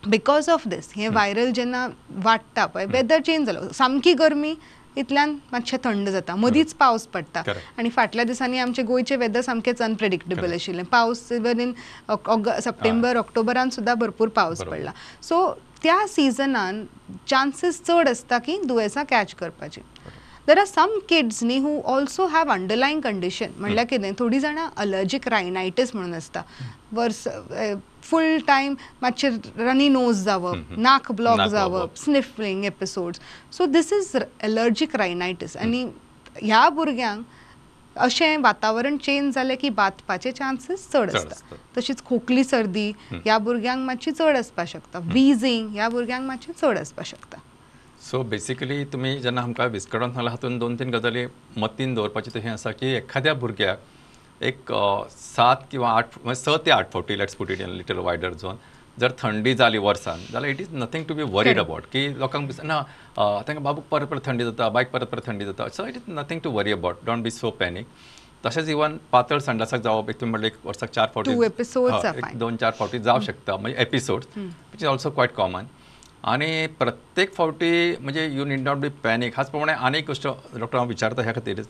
बिकॉज 0.03 0.49
ऑफ 0.49 0.67
दीस 0.67 0.91
हे 0.95 1.07
व्हायरल 1.07 1.51
जेन्ना 1.55 1.87
वाडटा 2.23 2.65
पळय 2.65 2.85
वेदर 2.91 3.21
चेंज 3.25 3.45
जालो 3.45 3.71
सामकी 3.73 4.13
गरमी 4.13 4.53
इतल्यान 4.97 5.35
मातशें 5.51 5.77
थंड 5.83 6.09
जाता. 6.09 6.35
मदींच 6.35 6.73
पावस 6.79 7.05
पडटा. 7.13 7.41
आनी 7.79 7.89
फाटल्या 7.89 8.25
दिसांनी 8.25 8.59
आमचे 8.59 8.83
गोंयचे 8.83 9.15
वेदर 9.15 9.41
सामकेंच 9.41 9.81
अनप्रेडिक्टेबल. 9.81 10.53
आशिल्लें 10.53 10.85
पावस 10.91 11.31
इवन 11.31 11.59
इन 11.59 11.73
सप्टेंबर 12.61 13.17
ऑक्टोबरान 13.17 13.69
सुद्दां 13.69 13.95
भरपूर 13.99 14.29
पावस. 14.35 14.63
पडला. 14.63 14.91
सो 15.23 15.47
त्या 15.83 16.05
सिजनान 16.07 16.83
चान्सीस 17.27 17.81
चड 17.87 18.09
आसता 18.09 18.37
की 18.45 18.57
दुयेंसां 18.65 19.03
कॅच 19.09 19.33
करपाची. 19.39 19.81
देर 20.47 20.57
आर 20.57 20.65
सम 20.65 20.97
किड्स 21.09 21.43
न्ही 21.43 21.57
who 21.59 21.79
also 21.85 22.25
have 22.27 22.51
underlying 22.51 22.99
condition 23.01 23.51
म्हणल्यार 23.57 23.85
कितें 23.87 24.11
थोडीं 24.19 24.39
जाणां 24.39 24.67
अलर्जीक 24.81 25.27
रायनायटीस 25.27 25.95
म्हणून 25.95 26.13
आसता 26.13 26.41
वर्स 26.93 27.27
फूल 28.11 28.39
टायम 28.47 28.75
मातशें 29.01 29.65
रनी 29.65 29.89
नोज 29.89 30.23
जावप 30.23 30.77
नाक 30.77 31.11
ब्लॉक 31.11 31.41
जावप. 31.51 31.93
Sniffling 31.97 32.65
episodes 32.65 33.21
so 33.57 33.65
this 33.65 33.93
is 33.93 34.15
allergic 34.43 34.95
rhinitis 34.95 35.57
आनी 35.57 35.83
ह्या 36.41 36.67
भुरग्यांक 36.69 37.25
अशें 37.95 38.37
वातावरण 38.41 38.97
चेंज 38.97 39.33
जालें 39.35 39.57
की 39.57 39.69
बातपाचे 39.69 40.31
चान्सीस 40.31 40.87
चड 40.91 41.15
आसता. 41.15 41.55
तशीच 41.75 42.01
खोकली 42.05 42.43
सर्दी 42.43 42.89
ह्या 43.11 43.37
भुरग्यांक 43.37 43.85
मातशी 43.85 44.11
चड 44.11 44.37
आसपाक 44.37 44.67
शकता. 44.67 44.99
विजींग 45.13 45.69
ह्या 45.73 45.89
भुरग्यांक 45.89 46.27
मातशें 46.27 46.53
चड 46.53 46.77
आसपाक 46.77 47.05
शकता. 47.05 47.37
सो 48.01 48.23
बेसिकली 48.23 48.83
तुमी 48.93 49.17
जेन्ना 49.19 49.41
आमकां 49.41 49.67
विस्कडोन 49.69 50.11
सांगला 50.11 50.31
हातून 50.31 50.57
दोन 50.59 50.75
तीन 50.75 50.89
गजाली 50.91 51.25
मतीन 51.57 51.93
दवरपाचें 51.95 52.39
हें 52.41 52.51
आसा 52.51 52.71
की 52.71 52.93
एखाद्या 52.95 53.33
भुरग्याक 53.33 53.79
एक 54.41 54.71
सात 55.11 55.55
किंवा 55.71 55.89
आठ 55.97 56.17
म्हणजे 56.23 56.41
स 56.41 56.57
ते 56.65 56.71
आठ 56.71 56.91
फावटी 56.91 57.17
let's 57.17 57.35
put 57.35 57.51
it 57.51 57.61
in 57.61 57.69
little 57.69 57.97
wider 57.97 58.33
zone 58.33 58.55
जर 58.97 59.11
थंडी 59.17 59.53
जाली 59.55 59.77
वर्सान 59.77 60.19
जाल्यार 60.31 60.51
it 60.51 60.61
is 60.61 60.73
nothing 60.73 61.05
to 61.07 61.13
be 61.15 61.23
worried. 61.33 61.59
About 61.59 61.83
की 61.91 62.07
लोकांक 62.19 62.47
दिसता 62.47 62.63
ना 62.63 62.81
तांकां 63.17 63.63
बाबूक 63.63 63.85
परत 63.91 64.07
परत 64.07 64.25
थंडी 64.25 64.43
जाता 64.43 64.69
बायक 64.69 64.91
परत 64.91 65.07
परत 65.07 65.27
थंडी 65.27 65.45
जाता. 65.45 65.67
So 65.69 65.85
it 65.87 65.95
is 65.95 66.03
nothing 66.09 66.41
to 66.41 66.51
worry 66.51 66.71
about 66.71 67.05
don't 67.05 67.23
be 67.23 67.31
so 67.31 67.49
panic 67.59 67.87
तशेंच 68.45 68.69
इवन 68.69 68.97
पातळ 69.11 69.39
संडासाक 69.39 69.81
जावप 69.81 70.09
एक 70.09 70.19
तुमी 70.21 70.31
म्हणलें 70.31 70.47
एक 70.47 70.55
वर्साक 70.65 70.89
चार 70.89 71.07
फावटी. 71.15 72.37
दोन 72.37 72.55
चार 72.55 72.71
फावटी 72.79 72.99
जावं 72.99 73.21
शकता. 73.21 73.55
म्हणजे 73.57 73.81
episodes 73.81 74.37
which 74.37 74.81
is 74.81 74.85
also 74.85 75.09
quite 75.09 75.33
common 75.35 75.65
आणि 76.23 76.65
प्रत्येक 76.79 77.33
फावटी 77.35 77.95
म्हणजे 77.99 78.25
you 78.33 78.45
need 78.45 78.59
not 78.63 78.77
be 78.77 78.89
panic 79.03 79.37
हाच 79.37 79.49
प्रमाणे 79.51 79.73
आनी 79.73 79.97
एक 79.97 80.07
गोष्ट 80.07 80.27
डॉक्टर 80.27 80.77
हांव 80.77 80.87
विचारता 80.87 81.21
ह्या 81.23 81.33
खातीर 81.35 81.61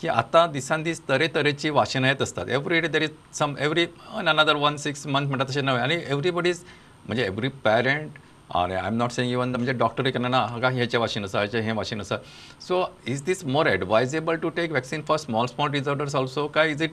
की 0.00 0.08
आतां 0.08 0.50
दिसान 0.52 0.82
दीस 0.82 1.00
तरेतरेची 1.08 1.70
वाशिनां 1.70 2.10
येत 2.10 2.22
असतात. 2.22 2.48
Every 2.48 2.80
day 2.80 2.88
there 2.88 3.02
is 3.02 3.10
some 3.38 3.54
every 3.60 3.86
another 4.16 4.56
one 4.56 4.76
six 4.76 5.06
month 5.06 5.26
म्हणटा 5.28 5.44
तशें 5.48 5.62
नवें 5.64 5.80
आनी 5.80 5.96
एवरीबडी 6.08 6.50
इज 6.50 6.62
म्हणजे 7.06 7.24
एवरी 7.24 7.48
पॅरंट 7.64 8.18
आणि 8.56 8.74
I 8.74 8.86
am 8.86 8.94
not 8.96 9.10
saying 9.12 9.32
even 9.32 9.50
म्हणजे 9.50 9.72
डॉक्टर 9.78 10.08
केन्ना 10.10 10.28
ना 10.28 10.38
हाका 10.50 10.68
हेचें 10.68 10.98
वाशीन 10.98 11.24
आसा 11.24 11.40
हेचें 11.40 11.60
हें 11.62 11.72
वाशीन 11.72 12.00
आसा 12.00 12.16
so 12.60 12.84
is 13.08 13.22
this 13.24 13.44
more 13.46 13.66
advisable 13.66 14.36
to 14.42 14.48
take 14.56 14.72
vaccine 14.72 15.02
for 15.08 15.18
small 15.18 15.46
small 15.46 15.70
disorders 15.70 16.14
also 16.16 16.46
काय 16.54 16.70
is 16.70 16.82
it 16.82 16.92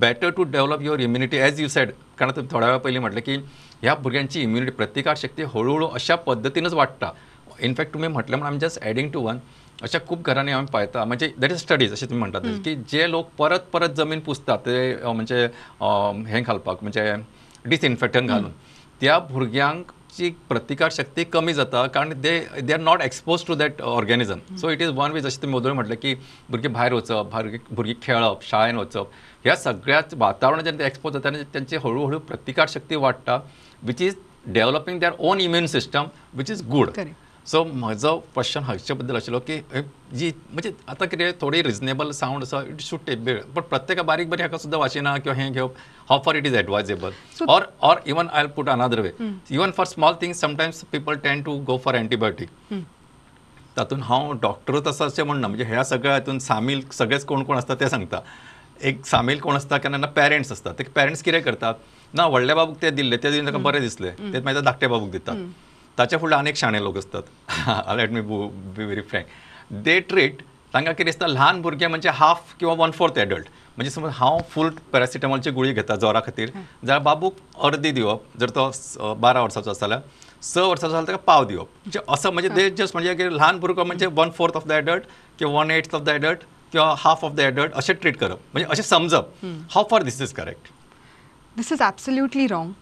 better 0.00 0.30
to 0.30 0.44
develop 0.44 0.82
your 0.82 1.00
immunity 1.00 1.36
as 1.36 1.60
you 1.60 1.68
said 1.68 1.92
कारण 2.18 2.30
तुम्ही 2.30 2.52
थोड्या 2.52 2.68
वेळा 2.68 2.78
पयलीं 2.78 3.00
म्हटलें 3.00 3.22
की 3.22 3.36
ह्या 3.82 3.94
भुरग्यांची 3.94 4.42
इम्युनिटी 4.42 4.72
प्रतिकार 4.72 5.16
शक्ती 5.16 5.42
हळूहळू 5.54 5.86
अशा 5.86 6.14
पद्दतीनच 6.26 6.72
वाडटा 6.74 7.10
इनफॅक्ट 7.60 7.92
तुम्ही 7.94 8.08
म्हटलं 8.08 8.36
म्हणून 8.36 8.54
आम 8.54 8.58
जस्ट 8.66 8.82
एडिंग 8.86 9.10
टू 9.12 9.20
वन 9.22 9.38
अशा 9.82 9.98
खूप 10.06 10.26
घरांनी 10.26 10.52
आम्ही 10.52 10.72
पाहता. 10.72 11.04
म्हणजे 11.04 11.30
दॅट 11.38 11.50
इज 11.50 11.58
स्टडीज 11.60 11.92
असे 11.92 12.06
तुम्ही 12.06 12.18
म्हणतात. 12.18 12.62
की 12.64 12.74
जे 12.90 13.10
लोक 13.10 13.28
परत 13.38 13.68
परत 13.72 13.90
जमीन 13.96 14.20
पुसतात 14.20 14.58
ते 14.66 14.94
म्हणजे 15.04 15.46
हें 16.28 16.42
घालपाक 16.42 16.82
म्हणजे 16.82 17.12
डिसइन्फेक्टंट 17.66 18.28
घालून. 18.28 18.50
त्या 19.00 19.18
भुरग्यांची 19.18 20.30
प्रतिकार 20.48 20.90
शक्ती 20.92 21.24
कमी 21.24 21.52
जाता 21.54 21.86
कारण 21.86 22.20
they 22.20 22.38
they 22.60 22.72
are 22.72 22.80
not 22.80 23.02
expose 23.02 23.44
to 23.46 23.54
that 23.54 23.82
organism 23.82 24.38
so 24.60 24.70
it 24.70 24.82
is 24.82 24.90
one 24.94 25.10
way 25.12 25.20
जशें 25.20 25.40
तुमी 25.42 25.52
मोदळे 25.52 25.72
म्हटलें 25.72 25.96
की 26.02 26.14
भुरगीं 26.48 26.72
भायर 26.72 26.92
वचप 26.92 27.30
भुरगीं 27.32 27.58
भुरगीं 27.70 27.94
खेळप 28.02 28.42
शाळेन 28.48 28.76
वचप 28.76 29.10
ह्या 29.44 29.56
सगळ्याच 29.56 30.14
वातावरणात 30.18 30.64
जेन्ना 30.64 30.86
एक्सपोज 30.86 31.12
जाता 31.12 31.28
तेन्ना 31.28 31.42
त्यांची 31.52 31.76
हळूहळू 31.76 32.18
प्रतिकार 32.18 32.68
शक्ती 32.68 32.96
वाडटा 32.96 33.38
which 33.82 34.02
is 34.02 34.16
developing 34.48 35.00
their 35.00 35.12
own 35.20 35.40
immune 35.40 35.66
system 35.66 36.06
which 36.36 36.50
is 36.50 36.66
good. 36.68 36.90
So 37.46 37.62
म्हजो 37.64 38.14
क्वेश्चन 38.34 38.62
हाचे 38.62 38.94
बद्दल 38.94 39.16
आशिल्लो 39.16 39.38
की 39.40 39.56
जी 40.18 40.30
म्हणजे 40.52 40.72
आतां 40.88 41.06
कितें 41.08 41.32
थोडी 41.40 41.62
रिजनेबल 41.62 42.10
सावंड 42.12 42.42
आसा 42.42 42.60
इट 42.70 42.80
शूड 42.80 43.00
टेक 43.06 43.24
बेळ 43.24 43.40
बट 43.54 43.64
प्रत्येक 43.70 44.00
बारीक 44.06 44.28
बारीक 44.30 44.44
हाका 44.44 44.58
सुद्दां 44.58 44.80
वाशिना 44.80 45.16
किंवा 45.18 45.36
हें 45.38 45.52
घेवप 45.52 45.76
हाव 46.10 46.20
for 46.24 46.36
it 46.36 46.46
is 46.46 46.54
advisable 46.56 47.12
So- 47.38 47.48
or 47.50 47.66
or 47.90 48.00
even 48.06 48.28
I 48.32 48.46
put 48.56 48.68
another 48.68 49.00
way 49.00 49.12
even 49.50 49.70
for 49.76 49.86
small 49.86 50.14
things 50.22 50.40
sometimes 50.40 50.84
people 50.92 51.16
tend 51.24 51.42
to 51.42 51.56
go 51.66 51.78
for 51.84 51.96
antibiotic 51.96 52.50
तातूंत 53.76 54.02
हांव 54.04 54.32
डॉक्टरच 54.42 54.86
आसा 54.86 55.04
अशें 55.04 55.22
म्हणना 55.22 55.48
म्हणजे 55.48 55.64
ह्या 55.64 55.84
सगळ्या 55.84 56.12
हातून 56.12 56.38
सामील 56.38 56.82
सगळेच 56.92 57.24
कोण 57.24 57.42
कोण 57.44 57.56
आसता 57.56 57.74
ते 57.80 57.88
सांगता. 57.88 58.20
एक 58.82 59.04
सामील 59.06 59.38
कोण 59.40 59.56
आसता 59.56 59.78
केन्ना 59.78 60.06
पेरेंट्स 60.16 60.52
आसता 60.52 60.72
ते 60.78 60.84
पेरेंट्स 60.94 61.22
कितें 61.22 61.40
करतात? 61.42 61.74
ना 62.14 62.26
व्हडल्या 62.26 62.56
बाबूक 62.56 62.76
ते 62.82 62.90
दिल्ले 62.90 63.16
ते 63.16 63.30
दिवन 63.30 63.46
ताका 63.46 63.58
बरें 63.58 63.80
दिसलें. 63.80 64.12
ते 64.32 64.40
मागीर 64.40 64.60
धाकट्या 64.62 64.88
बाबूक 64.88 65.10
दितात. 65.10 65.36
ताच्या 65.98 66.18
फुडे 66.18 66.34
आनीक 66.36 66.56
शाणे 66.56 66.82
लोक 66.82 66.96
असतात. 66.98 67.22
Let 67.96 68.10
me 68.10 68.20
be 68.20 68.84
very 68.84 69.00
frank 69.10 69.26
they 69.84 69.98
treat 70.08 70.42
तांकां 70.74 70.94
कितें 70.94 71.06
दिसता 71.06 71.26
ल्हान 71.26 71.60
भुरगे 71.62 71.86
म्हणजे 71.86 72.08
हाफ 72.14 72.54
किंवा 72.60 72.74
वन 72.78 72.90
फोर्थ 72.90 73.18
एडल्ट 73.18 73.46
म्हणजे 73.76 73.90
समज 73.90 74.10
हांव 74.14 74.38
फूल 74.50 74.70
पॅरासिटामॉलची 74.92 75.50
गुळी 75.50 75.72
घेता 75.72 75.96
जोरा 75.96 76.20
खातीर 76.26 76.48
जाल्यार 76.48 76.98
बाबूक 77.02 77.36
अर्दी 77.64 77.90
दिवप 77.90 78.22
जर 78.40 78.50
तो 78.56 79.14
बारा 79.20 79.42
वर्साचो 79.42 79.70
आसा 79.70 79.80
जाल्यार 79.80 80.00
स 80.42 80.56
वर्साचो 80.58 80.92
जाल्यार 80.92 81.06
ताका 81.06 81.24
पाव 81.26 81.44
दिवप. 81.44 81.66
म्हणजे 81.84 82.00
असं 82.08 82.32
म्हणजे 82.32 82.48
ते 82.56 82.68
जस्ट 82.78 82.96
म्हणजे 82.96 83.14
की 83.14 83.28
ल्हान 83.34 83.58
भुरगो 83.60 83.84
म्हणजे 83.84 84.06
one 84.06 84.30
fourth 84.38 84.56
of 84.56 84.66
the 84.66 84.72
adult 84.72 85.02
किंवा 85.38 85.58
one 85.58 85.70
eighth 85.70 85.94
of 85.94 86.02
the 86.02 86.08
adult 86.08 86.38
किंवा 86.72 86.94
हाफ 86.98 87.24
ऑफ 87.24 87.32
द 87.32 87.40
एडल्ट 87.40 87.72
अशें 87.72 87.94
ट्रीट 88.00 88.16
करप. 88.18 88.38
म्हणजे 88.52 88.70
अशें 88.70 88.82
समजप 88.82 89.44
हाव 89.74 89.86
for 89.90 90.02
this 90.02 90.20
is 90.22 90.32
correct 90.32 90.68
this 91.58 91.72
is 91.72 91.82
absolutely 91.82 92.46
wrong 92.46 92.72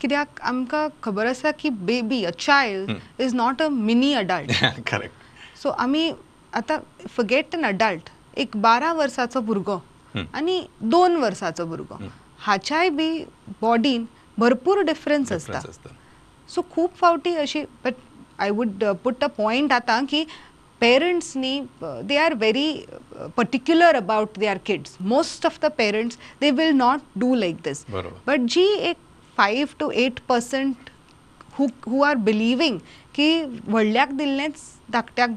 कित्याक 0.00 0.40
आमकां 0.50 0.88
खबर 1.02 1.26
आसा 1.26 1.50
की 1.60 1.70
baby 1.90 2.22
a 2.24 2.30
child 2.38 3.20
is 3.20 3.34
not 3.34 3.62
a 3.62 3.68
mini 3.88 4.12
adult 4.22 4.80
correct 4.88 5.58
so 5.62 5.70
आमी 5.84 6.10
आतां 6.52 6.78
फगेट 7.16 7.54
एन 7.54 7.64
अडल्ट 7.72 8.10
एक 8.44 8.56
बारा 8.66 8.92
वर्साचो 9.02 9.40
भुरगो 9.50 9.80
आनी 10.14 10.60
दोन 10.94 11.16
वर्साचो 11.22 11.66
भुरगो 11.66 11.98
हाच्याय 12.46 12.90
बी 12.90 13.10
बॉडीन 13.62 14.06
भरपूर 14.38 14.82
डिफरन्स 14.84 15.32
आसता 15.32 15.60
सो 16.50 16.62
खूब 16.74 16.90
फावटी 17.00 17.34
अशी 17.36 17.62
but 17.84 17.94
I 18.40 18.50
would 18.58 18.84
put 19.04 19.24
a 19.24 19.26
point 19.38 19.72
आतां 19.72 20.04
की 20.06 20.26
पेरंट्स 20.80 21.32
न्ही 21.36 21.60
they 21.80 22.16
are 22.16 22.34
very 22.34 22.72
particular 23.36 23.96
about 23.96 24.38
their 24.38 24.58
kids 24.66 24.96
most 25.00 25.46
of 25.46 25.58
the 25.64 25.70
parents 25.78 26.18
they 26.40 26.50
will 26.50 26.72
not 26.76 27.00
do 27.18 27.34
like 27.34 27.56
this 27.64 27.84
बरोबर. 27.90 28.20
बट 28.26 28.48
जी 28.50 28.66
एक 28.90 28.96
five 29.36 29.68
two 29.78 29.90
eight 29.90 30.18
percent 30.28 30.90
who 31.58 31.66
who 31.86 32.02
are 32.04 32.16
believing 32.30 32.78
की 33.14 33.42
व्हडल्याक 33.44 34.12
दिल्लेंच 34.16 34.54
धाकट्याक. 34.92 35.30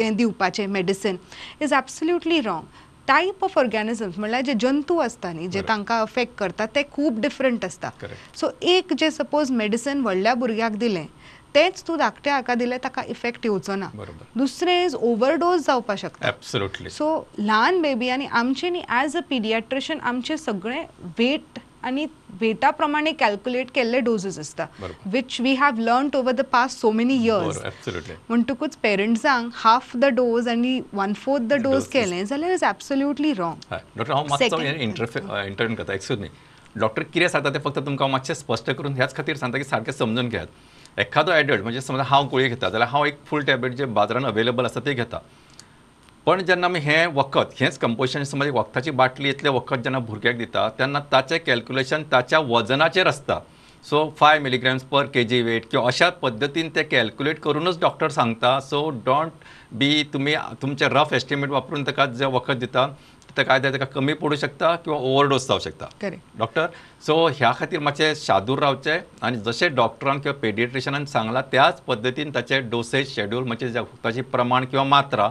हें 0.00 0.16
दिवपाचें 0.16 0.66
medicine 0.66 1.18
is 1.62 1.72
absolutely 1.72 2.40
wrong 2.40 2.64
type 3.08 3.44
of 3.44 3.56
organisms 3.58 4.18
म्हणल्यार 4.18 4.42
जे 4.42 4.52
जंतू 4.60 4.96
आसता 4.98 5.32
न्ही 5.32 5.48
जे. 5.48 5.62
तांकां 5.68 6.00
अफेक्ट 6.02 6.36
करता 6.38 6.66
ते 6.74 6.82
खूब 6.92 7.20
डिफरंट 7.20 7.64
आसता. 7.64 7.90
सो 8.36 8.50
एक 8.62 8.92
जे 8.98 9.10
सपोज 9.10 9.50
मेडिसीन 9.52 10.00
व्हडल्या 10.00 10.34
भुरग्याक 10.34 10.72
दिलें 10.78 11.06
तेंच 11.54 11.82
तूं 11.88 11.96
धाकट्या 11.98 12.34
हाका 12.34 12.54
दिलें 12.54 12.78
ताका 12.84 13.02
इफेक्ट 13.08 13.44
येवचो 13.46 13.74
ना. 13.76 13.88
दुसरें 14.36 14.84
इज 14.84 14.94
ओवरडोज 14.94 15.66
जावपाक 15.66 15.98
शकता 15.98 16.30
सो 16.90 17.06
ल्हान 17.38 17.80
बेबी 17.82 18.08
आनी 18.08 18.26
आमचे 18.40 18.70
न्ही 18.70 18.82
एज 19.02 19.16
अ 19.16 19.20
पिडियाट्रिशन 19.28 20.00
आमचे 20.00 20.36
सगळे 20.36 20.82
वेट 21.18 21.58
आनी 21.84 22.06
वेटा 22.40 22.70
प्रमाणे 22.70 23.12
कॅल्क्युलेट 23.12 23.70
केल्ले 23.74 23.98
डोजीस 24.00 24.38
आसता. 24.38 24.66
Which 25.12 25.40
we 25.40 25.52
have 25.54 25.78
learn 25.78 26.08
over 26.16 26.32
the 26.32 26.40
past 26.52 26.80
so 26.80 26.90
many 26.90 27.14
years 27.24 27.58
म्हणटकूच 28.28 28.76
पेरंट्सांक 28.82 29.50
हाफ 29.54 29.96
द 29.96 30.04
डोज 30.14 30.48
आनी 30.48 30.80
one 30.92 31.12
fourth 31.24 31.42
the 31.42 31.52
dose 31.62 31.74
Dose 31.74 31.92
केलें 31.92 32.24
जाल्यार 32.26 32.52
इज 32.52 32.64
एब्सोल्युटली 32.64 33.32
रॉंग 33.38 33.72
डॉक्टर 33.72 34.12
हांव 34.12 34.26
मातसो 34.30 34.56
Second. 34.56 34.80
इंटरफे 34.82 35.20
इंटरव्यू 35.46 35.76
करता 35.76 35.94
एक्सक्यूज 35.94 36.20
मी 36.20 36.28
डॉक्टर 36.80 37.02
कितें 37.02 37.28
सांगता 37.28 37.50
तें 37.54 37.60
फक्त 37.64 37.78
तुमकां 37.86 38.08
मातशें 38.10 38.34
स्पश्ट 38.34 38.70
करून 38.70 38.94
ह्याच 38.94 39.14
खातीर 39.16 39.36
सांगता 39.36 39.58
की 39.58 39.64
सारकें 39.64 39.92
समजून 39.92 40.28
घेयात 40.28 40.46
एखादो 40.98 41.32
एडल्ट 41.32 41.62
म्हणजे 41.62 41.80
समजा 41.80 42.02
हांव 42.06 42.28
गुळी 42.30 42.48
घेता 42.48 42.68
जाल्यार 42.68 42.88
हांव 42.90 43.04
एक 43.04 43.18
फूल 43.26 43.44
टॅबलेट 43.44 43.72
जे 43.76 43.84
बाजारांत 43.84 44.26
अवेलेबल 44.26 44.64
आसा 44.64 44.80
ती 44.80 44.92
घेता. 44.92 45.18
पण 46.26 46.42
जेन्ना 46.44 46.66
आमी 46.66 46.78
हें 46.80 47.06
वखद 47.14 47.46
हेंच 47.60 47.78
कंपोजिशन 47.78 48.22
समज 48.24 48.46
एक 48.46 48.54
वखदाची 48.54 48.90
बाटली 48.90 49.28
इतलें 49.30 49.50
वखद 49.50 49.82
जेन्ना 49.82 49.98
भुरग्याक 49.98 50.36
दिता 50.36 50.68
तेन्ना 50.78 51.00
ताचें 51.12 51.38
कॅल्क्युलेशन 51.46 52.02
ताच्या 52.12 52.38
वजनाचेर 52.48 53.06
आसता 53.06 53.38
so 53.84 53.98
five 54.18 54.38
milligrams 54.38 54.82
per 54.90 55.06
K 55.14 55.24
G 55.24 55.40
weight 55.42 55.66
किंवा 55.70 55.86
अशा 55.86 56.08
पद्दतीन 56.22 56.68
ते 56.74 56.82
कॅल्क्युलेट 56.82 57.40
करूनच 57.40 57.80
डॉक्टर 57.80 58.08
सांगता. 58.08 58.58
सो 58.60 58.88
डोंट 59.06 59.32
बी 59.78 60.02
तुमी 60.12 60.34
तुमचे 60.62 60.88
रफ 60.90 61.12
एस्टिमेट 61.14 61.50
वापरून 61.50 61.82
ताका 61.86 62.06
जें 62.06 62.26
वखद 62.26 62.58
दिता 62.58 62.86
काय 63.42 63.58
ते 63.60 63.70
ताका 63.72 63.84
कमी 63.94 64.12
पडू 64.14 64.36
शकता 64.36 64.74
किंवा 64.76 64.98
ओव्हरडोस 64.98 65.46
जावं 65.48 65.60
शकता. 65.60 65.86
डॉक्टर 66.38 66.66
सो 67.06 67.16
ह्या 67.28 67.52
खातीर 67.58 67.80
मातशें 67.80 68.14
शादूर 68.16 68.58
रावचें 68.58 68.98
आनी 69.22 69.38
जशें 69.46 69.74
डॉक्टरान 69.74 70.20
किंवा 70.20 70.38
पेडिट्रिशनान 70.40 71.04
सांगलां 71.06 71.42
त्याच 71.52 71.80
पद्दतीन 71.86 72.30
ताचें 72.34 72.70
डोसेज 72.70 73.14
शेड्यूल 73.14 73.44
म्हणजे 73.44 73.72
ताची 74.04 74.20
प्रमाण 74.32 74.64
किंवा 74.64 74.84
मात्रा 74.84 75.28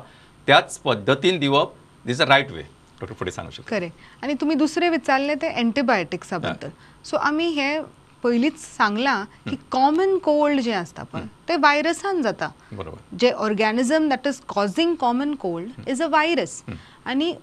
त्याच 0.48 0.78
पद्दतीन 0.86 1.40
दिवप 1.40 1.74
दीस 2.06 2.22
अ 2.22 2.26
रायट 2.28 2.52
वे 2.52 2.62
डॉक्टर 2.62 3.14
फुडें 3.20 3.32
सांगू 3.32 3.52
शकता. 3.52 3.70
करेक्ट 3.70 4.24
आणि 4.24 4.34
तुम्ही 4.42 4.56
दुसरे 4.58 4.90
विचारले 4.90 5.36
ते 5.42 5.48
अँटीबायोटिक्सा 5.62 6.38
बद्दल 6.38 6.70
सो 7.06 7.18
आम्ही 7.18 7.48
हे 7.54 7.78
पयलींच 8.24 8.60
सांगलां 8.60 9.24
की 9.50 9.56
कॉमन 9.72 10.18
कोल्ड 10.24 10.60
जे 10.62 10.72
असता 10.72 11.04
पण 11.14 11.26
ते 11.48 11.56
व्हायरसान 11.56 12.22
जाता. 12.22 12.50
बरोबर. 12.72 12.98
जे 13.20 13.32
organism 13.32 14.08
that 14.10 14.28
is 14.28 14.40
causing 14.48 14.94
common 15.00 15.34
cold 15.40 15.90
is 15.90 16.02
a 16.02 16.08
virus 16.08 16.62
आणि 17.06 17.34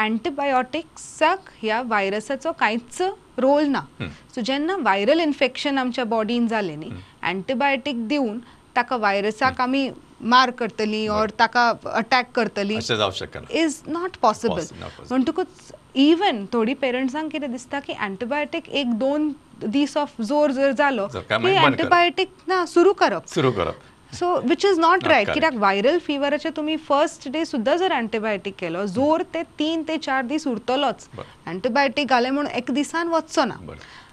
अँटीबायोटिक्साक 0.00 1.48
ह्या 1.62 1.80
व्हायरसाचो 1.82 2.52
कांयच 2.60 3.00
रोल 3.38 3.64
ना. 3.68 3.80
सो 4.34 4.40
जेन्ना 4.40 4.76
व्हायरल 4.76 5.20
इन्फेक्शन 5.20 5.78
आमच्या 5.78 6.04
बॉडीन 6.04 6.46
जालें 6.48 6.76
न्ही 6.76 6.90
अँटीबायोटीक 7.30 8.06
दिवन 8.08 8.38
ताका 8.76 8.96
व्हायरसाक 8.96 9.60
आमी 9.60 9.88
मार 10.32 10.50
करतली 10.58 11.06
और 11.08 11.30
ताका 11.38 11.72
अटॅक 11.92 12.30
करतली 12.34 12.78
इज 13.60 13.80
नॉट 13.88 14.16
पॉसिबल. 14.22 14.64
म्हणटकूच 15.10 15.72
इवन 15.94 16.44
थोडी 16.52 16.74
पेरंट्सांक 16.80 17.30
कितें 17.32 17.50
दिसता 17.52 17.80
की 17.80 17.92
अँटीबायोटीक 17.92 18.68
एक 18.68 18.98
दोन 18.98 19.30
दीस 19.66 19.96
ऑफ 19.96 20.20
जोर 20.22 20.50
जर 20.52 20.72
जालो 20.72 21.06
की. 21.06 21.56
अँटीबायोटीक 21.56 22.28
ना 22.48 22.64
सुरू 22.66 22.92
करप. 22.92 23.26
सुरू 23.28 23.50
करप. 23.52 23.74
So 24.18 24.34
which 24.40 24.64
is 24.64 24.78
not 24.78 25.04
right 25.04 25.26
correct. 25.26 25.34
कित्याक 25.34 25.54
व्हायरल 25.54 25.98
फिवराचे 26.06 26.50
तुम्ही 26.56 26.76
फर्स्ट 26.88 27.28
डे 27.28 27.44
सुद्धा 27.44 27.76
जर 27.76 27.92
अँटीबायोटीक 27.92 28.54
केलो 28.58 28.84
जोर 28.86 29.22
ते 29.34 29.42
तीन 29.58 29.82
ते 29.88 29.98
चार 29.98 30.26
दीस 30.26 30.46
उरतलोच. 30.46 31.08
बरं. 31.14 31.50
अँटीबायोटीक 31.50 32.08
घाले 32.08 32.30
म्हणून 32.30 32.52
एक 32.52 32.70
दिसान 32.70 33.08
वचचो 33.08 33.44
ना. 33.44 33.54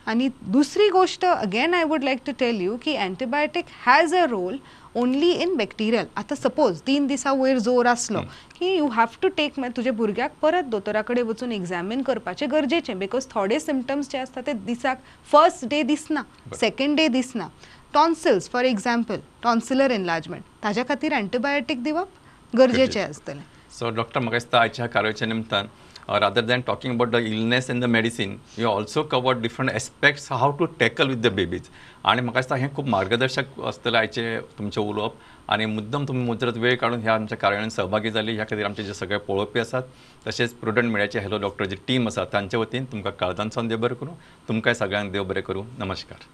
आणि 0.07 0.29
दुसरी 0.41 0.89
गोष्ट 0.89 1.25
again 1.25 1.73
I 1.73 1.83
would 1.83 2.03
like 2.03 2.19
to 2.25 2.31
tell 2.39 2.62
you 2.62 2.75
की 2.83 2.95
antibiotic 2.95 3.65
has 3.86 4.13
a 4.15 4.25
role 4.29 4.57
only 4.95 5.31
in 5.31 5.55
bacterial 5.55 6.05
आता 6.17 6.36
सपोज 6.36 6.79
तीन 6.88 7.07
दिसा 7.07 7.31
वयर 7.38 7.57
जोर 7.60 7.88
असलो 7.88 8.19
की 8.60 8.73
यू 8.75 8.88
हॅव 8.88 9.17
टू 9.21 9.27
टेक 9.38 9.60
तुझ्या 9.75 9.93
भुरग्याक 9.93 10.31
परत 10.41 10.69
दोतोरा 10.71 11.01
कडेन 11.07 11.25
वचून 11.27 11.51
एक्झामीन 11.51 12.01
करपाचें 12.01 12.47
गरजेचें 12.51 12.97
बिकॉज 12.99 13.27
थोडे 13.31 13.60
सिमटम्स 13.60 14.12
जे 14.12 14.17
आसता 14.17 14.41
ते 14.47 14.53
दिसाक 14.65 15.01
फर्स्ट 15.31 15.65
डे 15.69 15.81
दिसना 15.83 16.21
सेकंड 16.60 16.97
डे 16.97 17.07
दिसना. 17.07 17.47
Tonsils 17.93 18.50
for 18.50 18.65
example 18.65 19.19
tonsillar 19.43 19.91
enlargement. 19.91 20.43
ताज्या 20.63 20.84
खातीर 20.89 21.13
अँटीबायोटीक 21.13 21.84
दिवप 21.84 22.08
गरजेचें. 22.54 23.04
आसतलें 23.04 23.43
सो 23.80 23.89
डॉक्टर 23.89 24.19
म्हाका 24.19 24.38
दिसता 24.38 24.60
आयच्या 24.60 24.88
कार्याच्या 24.88 25.28
निमतान 25.28 25.67
rather 26.10 26.41
than 26.41 26.62
talking 26.67 26.93
about 26.93 27.10
the 27.12 27.15
illness 27.15 27.69
in 27.69 27.80
the 27.80 27.86
medicine 27.86 28.38
you 28.58 28.67
also 28.67 29.04
cover 29.12 29.39
different 29.39 29.71
aspects 29.71 30.32
have 30.32 30.56
to 30.58 30.65
tackle 30.80 31.08
with 31.08 31.17
the 31.21 31.34
babies 31.36 31.62
आणि 32.04 32.21
म्हाका 32.21 32.39
दिसता 32.39 32.56
हें 32.56 32.73
खूब 32.76 32.88
मार्गदर्शक 32.89 33.60
आसतलें 33.67 33.97
आयचें 34.00 34.39
तुमचें 34.58 34.82
उलोवप 34.82 35.15
आनी 35.52 35.65
मुद्दम 35.65 36.06
तुमी 36.08 36.23
मुजरत 36.26 36.58
वेळ 36.58 36.76
काडून 36.78 37.02
ह्या 37.02 37.13
आमच्या 37.13 37.38
कार्यावळीन 37.38 37.69
सहभागी 37.69 38.12
जाली 38.12 38.36
ह्या 38.36 38.45
खातीर 38.50 38.65
आमचे 38.65 38.84
जे 38.84 38.93
सगळे 38.93 39.17
पळोवपी 39.28 39.60
आसात 39.60 39.84
तशेंच 40.28 40.54
प्रुडंट 40.62 40.91
मिडियाचे 40.91 41.19
हॅलो 41.19 41.38
डॉक्टर 41.38 41.65
जी 41.65 41.76
टीम 41.88 42.08
आसा 42.08 42.26
तांचे 42.34 42.58
वतीन 42.58 42.86
तुमकां 42.91 43.12
काळजांतसान 43.19 43.67
देव 43.67 43.78
बरें 43.78 43.95
करूं. 43.95 44.13
तुमकांय 44.47 44.76
सगळ्यांक 44.76 45.12
देव 45.12 45.23
बरें 45.23 45.43
करूं. 45.43 45.63
नमस्कार. 45.80 46.28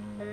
Mm. 0.00 0.29